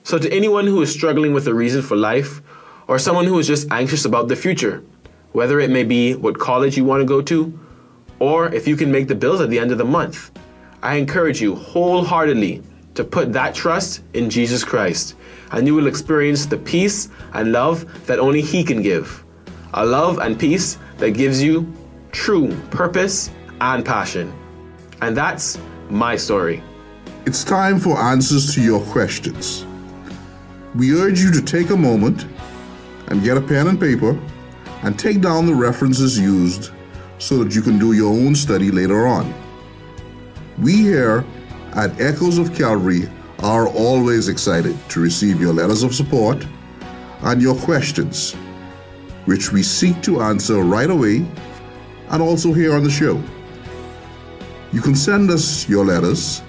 So, 0.03 0.17
to 0.17 0.31
anyone 0.33 0.67
who 0.67 0.81
is 0.81 0.91
struggling 0.91 1.33
with 1.33 1.47
a 1.47 1.53
reason 1.53 1.81
for 1.81 1.95
life, 1.95 2.41
or 2.87 2.99
someone 2.99 3.25
who 3.25 3.39
is 3.39 3.47
just 3.47 3.71
anxious 3.71 4.03
about 4.05 4.27
the 4.27 4.35
future, 4.35 4.83
whether 5.31 5.59
it 5.59 5.69
may 5.69 5.83
be 5.83 6.15
what 6.15 6.37
college 6.37 6.77
you 6.77 6.83
want 6.83 7.01
to 7.01 7.05
go 7.05 7.21
to, 7.21 7.57
or 8.19 8.53
if 8.53 8.67
you 8.67 8.75
can 8.75 8.91
make 8.91 9.07
the 9.07 9.15
bills 9.15 9.41
at 9.41 9.49
the 9.49 9.57
end 9.57 9.71
of 9.71 9.77
the 9.77 9.85
month, 9.85 10.31
I 10.81 10.95
encourage 10.95 11.41
you 11.41 11.55
wholeheartedly 11.55 12.61
to 12.95 13.03
put 13.03 13.33
that 13.33 13.55
trust 13.55 14.03
in 14.13 14.29
Jesus 14.29 14.63
Christ, 14.63 15.15
and 15.51 15.65
you 15.65 15.73
will 15.73 15.87
experience 15.87 16.45
the 16.45 16.57
peace 16.57 17.09
and 17.33 17.51
love 17.51 18.05
that 18.05 18.19
only 18.19 18.41
He 18.41 18.63
can 18.63 18.81
give. 18.81 19.22
A 19.75 19.85
love 19.85 20.19
and 20.19 20.39
peace 20.39 20.77
that 20.97 21.11
gives 21.11 21.41
you 21.41 21.71
true 22.11 22.55
purpose 22.69 23.31
and 23.59 23.83
passion. 23.83 24.33
And 25.01 25.17
that's 25.17 25.57
my 25.89 26.15
story. 26.15 26.63
It's 27.25 27.43
time 27.43 27.79
for 27.79 27.97
answers 27.97 28.53
to 28.55 28.61
your 28.61 28.81
questions. 28.91 29.65
We 30.75 30.93
urge 30.93 31.19
you 31.21 31.31
to 31.31 31.41
take 31.41 31.69
a 31.69 31.77
moment 31.77 32.25
and 33.07 33.23
get 33.23 33.37
a 33.37 33.41
pen 33.41 33.67
and 33.67 33.79
paper 33.79 34.19
and 34.83 34.97
take 34.97 35.21
down 35.21 35.45
the 35.45 35.55
references 35.55 36.19
used 36.19 36.71
so 37.17 37.43
that 37.43 37.55
you 37.55 37.61
can 37.61 37.79
do 37.79 37.93
your 37.93 38.11
own 38.13 38.35
study 38.35 38.69
later 38.69 39.07
on. 39.07 39.33
We 40.59 40.77
here 40.77 41.25
at 41.73 41.99
Echoes 41.99 42.37
of 42.37 42.53
Calvary 42.53 43.09
are 43.39 43.67
always 43.67 44.27
excited 44.27 44.77
to 44.89 44.99
receive 44.99 45.41
your 45.41 45.53
letters 45.53 45.83
of 45.83 45.95
support 45.95 46.45
and 47.21 47.41
your 47.41 47.55
questions, 47.55 48.35
which 49.25 49.51
we 49.51 49.63
seek 49.63 50.01
to 50.01 50.21
answer 50.21 50.61
right 50.63 50.89
away 50.89 51.25
and 52.09 52.21
also 52.21 52.53
here 52.53 52.75
on 52.75 52.83
the 52.83 52.89
show. 52.89 53.21
You 54.71 54.81
can 54.81 54.95
send 54.95 55.29
us 55.29 55.67
your 55.69 55.85
letters 55.85 56.41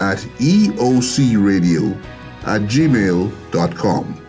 at 0.00 0.18
eocradio 0.38 1.96
at 2.44 2.62
gmail.com. 2.62 4.26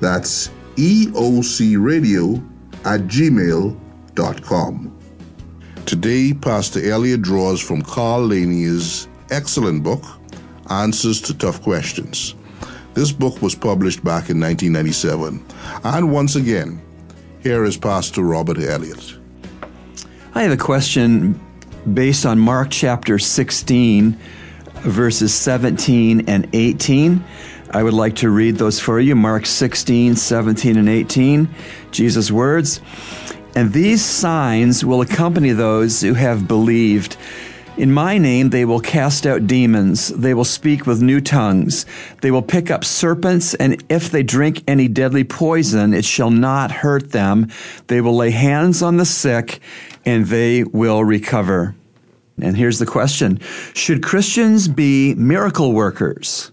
That's 0.00 0.50
eocradio 0.76 2.48
at 2.84 3.00
gmail.com. 3.02 4.98
Today, 5.86 6.32
Pastor 6.32 6.90
Elliott 6.90 7.22
draws 7.22 7.60
from 7.60 7.82
Carl 7.82 8.26
Laney's 8.26 9.08
excellent 9.30 9.82
book, 9.82 10.04
Answers 10.70 11.20
to 11.22 11.34
Tough 11.36 11.60
Questions. 11.62 12.34
This 12.94 13.10
book 13.10 13.40
was 13.40 13.54
published 13.54 14.04
back 14.04 14.28
in 14.28 14.38
1997. 14.38 15.44
And 15.84 16.12
once 16.12 16.36
again, 16.36 16.80
here 17.42 17.64
is 17.64 17.76
Pastor 17.76 18.22
Robert 18.22 18.58
Elliott. 18.58 19.16
I 20.34 20.42
have 20.42 20.52
a 20.52 20.56
question 20.56 21.40
based 21.94 22.26
on 22.26 22.38
Mark 22.38 22.68
chapter 22.70 23.18
16, 23.18 24.16
verses 24.82 25.34
17 25.34 26.28
and 26.28 26.48
18. 26.52 27.24
I 27.70 27.82
would 27.82 27.94
like 27.94 28.16
to 28.16 28.28
read 28.28 28.56
those 28.56 28.78
for 28.78 29.00
you. 29.00 29.16
Mark 29.16 29.46
16, 29.46 30.16
17, 30.16 30.76
and 30.76 30.88
18. 30.88 31.48
Jesus' 31.90 32.30
words. 32.30 32.82
And 33.54 33.72
these 33.72 34.04
signs 34.04 34.84
will 34.84 35.00
accompany 35.00 35.52
those 35.52 36.00
who 36.02 36.14
have 36.14 36.46
believed. 36.46 37.16
In 37.78 37.90
my 37.90 38.18
name 38.18 38.50
they 38.50 38.66
will 38.66 38.80
cast 38.80 39.26
out 39.26 39.46
demons. 39.46 40.08
They 40.08 40.34
will 40.34 40.44
speak 40.44 40.86
with 40.86 41.00
new 41.00 41.22
tongues. 41.22 41.86
They 42.20 42.30
will 42.30 42.42
pick 42.42 42.70
up 42.70 42.84
serpents, 42.84 43.54
and 43.54 43.82
if 43.88 44.10
they 44.10 44.22
drink 44.22 44.62
any 44.68 44.88
deadly 44.88 45.24
poison, 45.24 45.94
it 45.94 46.04
shall 46.04 46.30
not 46.30 46.70
hurt 46.70 47.12
them. 47.12 47.48
They 47.86 48.02
will 48.02 48.14
lay 48.14 48.30
hands 48.30 48.82
on 48.82 48.98
the 48.98 49.06
sick, 49.06 49.60
and 50.04 50.26
they 50.26 50.64
will 50.64 51.02
recover. 51.02 51.74
And 52.42 52.56
here's 52.56 52.78
the 52.78 52.86
question 52.86 53.38
Should 53.74 54.02
Christians 54.02 54.68
be 54.68 55.14
miracle 55.14 55.72
workers? 55.72 56.52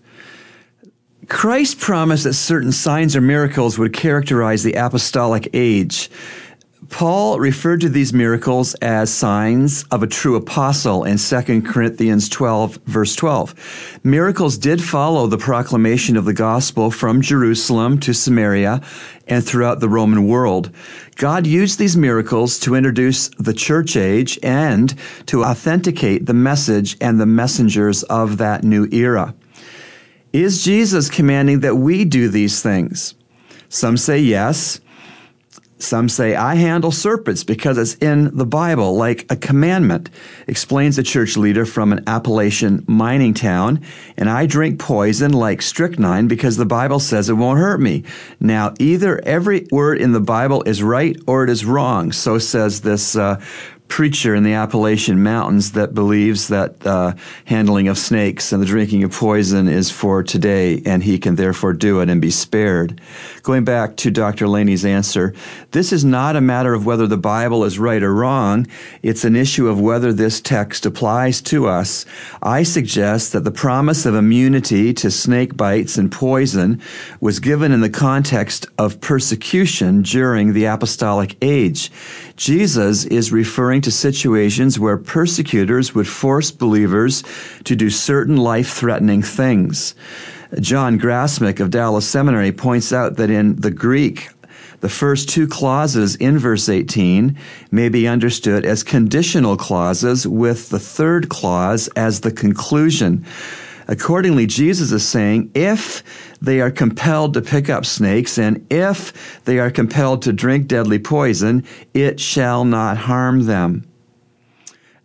Christ 1.28 1.80
promised 1.80 2.24
that 2.24 2.34
certain 2.34 2.72
signs 2.72 3.16
or 3.16 3.22
miracles 3.22 3.78
would 3.78 3.94
characterize 3.94 4.64
the 4.64 4.74
apostolic 4.74 5.50
age. 5.54 6.10
Paul 6.88 7.40
referred 7.40 7.82
to 7.82 7.90
these 7.90 8.14
miracles 8.14 8.74
as 8.76 9.14
signs 9.14 9.84
of 9.92 10.02
a 10.02 10.08
true 10.08 10.38
apostle 10.38 11.04
in 11.04 11.18
2 11.18 11.62
Corinthians 11.64 12.30
12, 12.30 12.80
verse 12.86 13.16
12. 13.18 14.00
Miracles 14.04 14.58
did 14.58 14.82
follow 14.82 15.28
the 15.28 15.38
proclamation 15.38 16.16
of 16.16 16.24
the 16.24 16.34
gospel 16.34 16.90
from 16.90 17.22
Jerusalem 17.22 18.00
to 18.00 18.14
Samaria 18.14 18.82
and 19.28 19.46
throughout 19.46 19.82
the 19.82 19.90
Roman 19.90 20.26
world. 20.26 20.72
God 21.18 21.46
used 21.46 21.80
these 21.80 21.98
miracles 21.98 22.58
to 22.60 22.76
introduce 22.76 23.28
the 23.38 23.54
church 23.54 23.98
age 23.98 24.40
and 24.42 24.96
to 25.26 25.44
authenticate 25.44 26.28
the 26.28 26.34
message 26.34 26.96
and 27.02 27.20
the 27.20 27.26
messengers 27.26 28.04
of 28.04 28.38
that 28.38 28.64
new 28.64 28.88
era. 28.94 29.36
Is 30.32 30.64
Jesus 30.64 31.10
commanding 31.10 31.60
that 31.60 31.76
we 31.76 32.06
do 32.06 32.30
these 32.30 32.62
things? 32.62 33.16
Some 33.68 33.98
say 33.98 34.20
yes. 34.20 34.80
Some 35.80 36.10
say, 36.10 36.36
I 36.36 36.56
handle 36.56 36.92
serpents 36.92 37.46
because 37.46 37.78
it's 37.78 37.96
in 37.96 38.36
the 38.36 38.46
Bible, 38.46 38.96
like 38.96 39.26
a 39.32 39.38
commandment, 39.38 40.10
explains 40.46 40.98
a 40.98 41.04
church 41.04 41.38
leader 41.38 41.66
from 41.66 41.94
an 41.94 42.04
Appalachian 42.06 42.84
mining 42.86 43.34
town. 43.34 43.82
And 44.18 44.30
I 44.30 44.46
drink 44.46 44.78
poison 44.78 45.32
like 45.32 45.62
strychnine 45.62 46.28
because 46.28 46.58
the 46.58 46.66
Bible 46.66 47.00
says 47.00 47.30
it 47.30 47.34
won't 47.34 47.60
hurt 47.60 47.80
me. 47.80 48.04
Now, 48.42 48.74
either 48.78 49.22
every 49.24 49.68
word 49.72 50.02
in 50.02 50.12
the 50.12 50.20
Bible 50.20 50.64
is 50.64 50.84
right 50.84 51.16
or 51.28 51.46
it 51.46 51.50
is 51.50 51.64
wrong. 51.64 52.12
So 52.12 52.40
says 52.40 52.82
this 52.82 53.16
uh, 53.16 53.42
preacher 53.90 54.36
in 54.36 54.44
the 54.44 54.54
Appalachian 54.54 55.22
Mountains 55.22 55.74
that 55.74 55.94
believes 55.94 56.48
that 56.48 56.86
uh, 56.86 57.14
handling 57.46 57.88
of 57.88 57.98
snakes 57.98 58.54
and 58.54 58.62
the 58.62 58.68
drinking 58.68 59.04
of 59.04 59.12
poison 59.12 59.68
is 59.68 59.92
for 59.92 60.24
today, 60.24 60.82
and 60.86 61.04
he 61.04 61.18
can 61.18 61.36
therefore 61.36 61.74
do 61.74 62.00
it 62.00 62.10
and 62.10 62.22
be 62.22 62.30
spared. 62.32 63.02
Going 63.44 63.66
back 63.66 63.98
to 63.98 64.12
Dr. 64.12 64.48
Laney's 64.48 64.86
answer, 64.86 65.34
this 65.72 65.92
is 65.92 66.06
not 66.06 66.36
a 66.36 66.42
matter 66.42 66.74
of 66.74 66.86
whether 66.86 67.08
the 67.08 67.18
Bible 67.18 67.66
is 67.66 67.80
right 67.80 68.02
or 68.02 68.14
wrong. 68.14 68.68
It's 69.02 69.26
an 69.26 69.36
issue 69.36 69.68
of 69.68 69.82
whether 69.82 70.14
this 70.14 70.40
text 70.40 70.86
applies 70.86 71.42
to 71.42 71.68
us. 71.68 72.06
I 72.42 72.64
suggest 72.64 73.34
that 73.34 73.44
the 73.44 73.52
promise 73.52 74.06
of 74.06 74.16
immunity 74.16 74.94
to 74.94 75.12
snake 75.12 75.58
bites 75.58 75.98
and 75.98 76.12
poison 76.12 76.82
was 77.20 77.40
given 77.40 77.72
in 77.72 77.82
the 77.82 77.90
context 77.90 78.68
of 78.78 79.02
persecution 79.02 80.04
during 80.04 80.54
the 80.54 80.66
apostolic 80.66 81.36
age. 81.42 81.92
Jesus 82.40 83.04
is 83.04 83.34
referring 83.34 83.82
to 83.82 83.92
situations 83.92 84.80
where 84.80 84.96
persecutors 84.96 85.94
would 85.94 86.08
force 86.08 86.52
believers 86.52 87.22
to 87.66 87.76
do 87.76 87.90
certain 87.90 88.38
life 88.38 88.70
threatening 88.70 89.22
things. 89.22 89.94
John 90.62 90.98
Grassmick 90.98 91.60
of 91.60 91.70
Dallas 91.70 92.08
Seminary 92.08 92.54
points 92.54 92.94
out 92.94 93.18
that 93.18 93.30
in 93.30 93.58
the 93.58 93.72
Greek, 93.72 94.30
the 94.80 94.88
first 94.88 95.28
two 95.28 95.50
clauses 95.50 96.16
in 96.16 96.40
verse 96.40 96.70
18 96.70 97.38
may 97.72 97.90
be 97.90 98.08
understood 98.08 98.64
as 98.64 98.84
conditional 98.84 99.58
clauses, 99.58 100.26
with 100.26 100.70
the 100.70 100.80
third 100.80 101.28
clause 101.28 101.90
as 101.98 102.22
the 102.22 102.32
conclusion. 102.32 103.26
Accordingly, 103.90 104.46
Jesus 104.46 104.94
is 104.94 105.06
saying 105.06 105.52
if 105.56 106.04
they 106.42 106.62
are 106.62 106.72
compelled 106.72 107.34
to 107.34 107.42
pick 107.42 107.70
up 107.70 107.86
snakes 107.86 108.38
and 108.38 108.66
if 108.70 109.44
they 109.46 109.60
are 109.60 109.72
compelled 109.72 110.22
to 110.24 110.34
drink 110.34 110.68
deadly 110.68 111.00
poison, 111.00 111.64
it 111.94 112.20
shall 112.20 112.66
not 112.66 112.98
harm 112.98 113.46
them. 113.46 113.86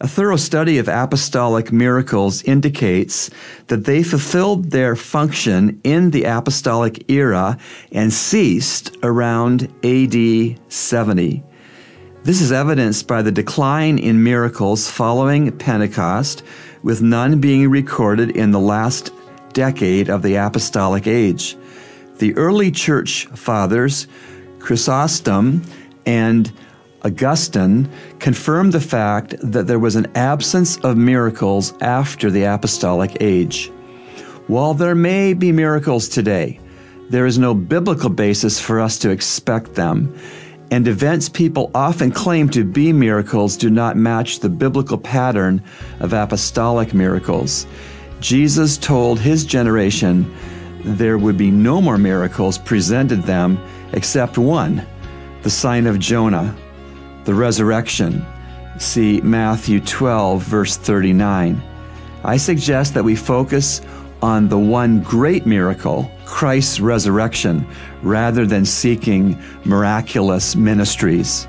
A 0.01 0.09
thorough 0.09 0.37
study 0.37 0.79
of 0.79 0.89
apostolic 0.89 1.73
miracles 1.73 2.43
indicates 2.43 3.31
that 3.69 3.85
they 3.85 4.03
fulfilled 4.03 4.71
their 4.71 4.97
function 4.97 5.81
in 5.83 6.11
the 6.11 6.25
apostolic 6.25 7.11
era 7.11 7.57
and 7.91 8.13
ceased 8.13 8.97
around 9.03 9.63
AD 9.85 10.59
70. 10.69 11.43
This 12.25 12.41
is 12.41 12.53
evidenced 12.53 13.07
by 13.07 13.23
the 13.23 13.33
decline 13.33 13.99
in 13.99 14.23
miracles 14.23 14.91
following 14.91 15.57
Pentecost, 15.59 16.43
with 16.83 17.01
none 17.01 17.41
being 17.41 17.71
recorded 17.71 18.31
in 18.31 18.51
the 18.51 18.61
last 18.61 19.11
decade 19.55 20.11
of 20.11 20.23
the 20.23 20.35
apostolic 20.35 21.07
age. 21.07 21.57
The 22.19 22.37
early 22.37 22.71
church 22.71 23.27
fathers, 23.29 24.07
Chrysostom 24.59 25.63
and 26.05 26.53
Augustine, 27.03 27.89
confirmed 28.19 28.73
the 28.73 28.81
fact 28.81 29.35
that 29.41 29.67
there 29.67 29.79
was 29.79 29.97
an 29.97 30.07
absence 30.15 30.77
of 30.79 30.97
miracles 30.97 31.73
after 31.81 32.31
the 32.31 32.45
apostolic 32.45 33.17
age. 33.21 33.71
While 34.47 34.75
there 34.75 34.95
may 34.95 35.33
be 35.33 35.53
miracles 35.53 36.09
today, 36.09 36.61
there 37.11 37.27
is 37.27 37.39
no 37.39 37.55
biblical 37.55 38.11
basis 38.11 38.61
for 38.61 38.81
us 38.81 38.99
to 38.99 39.11
expect 39.11 39.75
them, 39.75 40.15
and 40.71 40.89
events 40.89 41.29
people 41.29 41.71
often 41.75 42.11
claim 42.11 42.49
to 42.51 42.65
be 42.65 42.93
miracles 42.93 43.57
do 43.57 43.71
not 43.71 43.97
match 43.97 44.41
the 44.41 44.49
biblical 44.49 44.99
pattern 44.99 45.63
of 46.01 46.13
apostolic 46.13 46.95
miracles. 46.95 47.67
Jesus 48.25 48.79
told 48.79 49.21
his 49.21 49.45
generation 49.45 50.35
there 50.83 51.19
would 51.19 51.37
be 51.37 51.51
no 51.51 51.83
more 51.83 51.99
miracles 51.99 52.57
presented 52.57 53.23
them 53.25 53.63
except 53.93 54.39
one 54.39 54.87
the 55.43 55.51
sign 55.51 55.87
of 55.87 55.99
Jonah, 55.99 56.57
the 57.25 57.35
resurrection. 57.35 58.25
See 58.79 59.21
Matthew 59.21 59.79
12, 59.81 60.43
verse 60.43 60.79
39. 60.79 61.63
I 62.25 62.39
suggest 62.39 62.95
that 62.95 63.05
we 63.05 63.15
focus 63.15 63.83
on 64.23 64.49
the 64.49 64.59
one 64.59 65.03
great 65.03 65.45
miracle, 65.45 66.11
Christ's 66.25 66.81
resurrection, 66.81 67.67
rather 68.01 68.47
than 68.47 68.65
seeking 68.65 69.39
miraculous 69.67 70.57
ministries. 70.57 71.47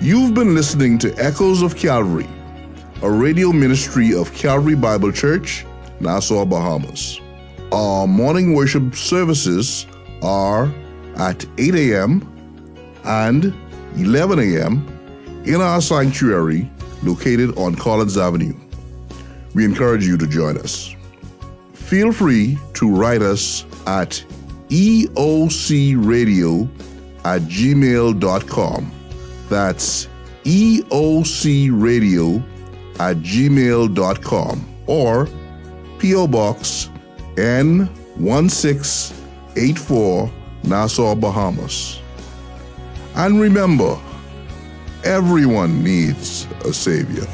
You've 0.00 0.32
been 0.32 0.54
listening 0.54 0.96
to 1.00 1.14
Echoes 1.18 1.60
of 1.60 1.76
Calvary, 1.76 2.28
a 3.02 3.10
radio 3.10 3.52
ministry 3.52 4.14
of 4.14 4.32
Calvary 4.32 4.76
Bible 4.76 5.12
Church, 5.12 5.66
Nassau, 6.00 6.44
Bahamas. 6.44 7.20
Our 7.72 8.06
morning 8.06 8.54
worship 8.54 8.94
services 8.94 9.86
are 10.22 10.72
at 11.16 11.44
8 11.58 11.74
a.m. 11.74 12.22
and 13.04 13.54
11 13.96 14.38
a.m. 14.38 15.42
in 15.44 15.60
our 15.60 15.80
sanctuary 15.80 16.70
located 17.02 17.56
on 17.58 17.74
Collins 17.74 18.16
Avenue. 18.16 18.54
We 19.54 19.64
encourage 19.64 20.06
you 20.06 20.16
to 20.18 20.26
join 20.26 20.58
us 20.58 20.96
feel 21.86 22.12
free 22.12 22.58
to 22.74 22.90
write 22.90 23.22
us 23.22 23.64
at 23.86 24.22
eocradio 24.68 26.68
at 27.24 27.40
gmail.com. 27.42 28.90
That's 29.48 30.08
eocradio 30.42 32.42
at 32.98 33.16
gmail.com 33.18 34.68
or 34.88 35.28
P.O. 35.98 36.26
Box 36.26 36.90
N1684 37.36 40.30
Nassau, 40.64 41.14
Bahamas. 41.14 42.00
And 43.14 43.40
remember, 43.40 43.98
everyone 45.04 45.82
needs 45.82 46.46
a 46.64 46.72
Savior. 46.72 47.26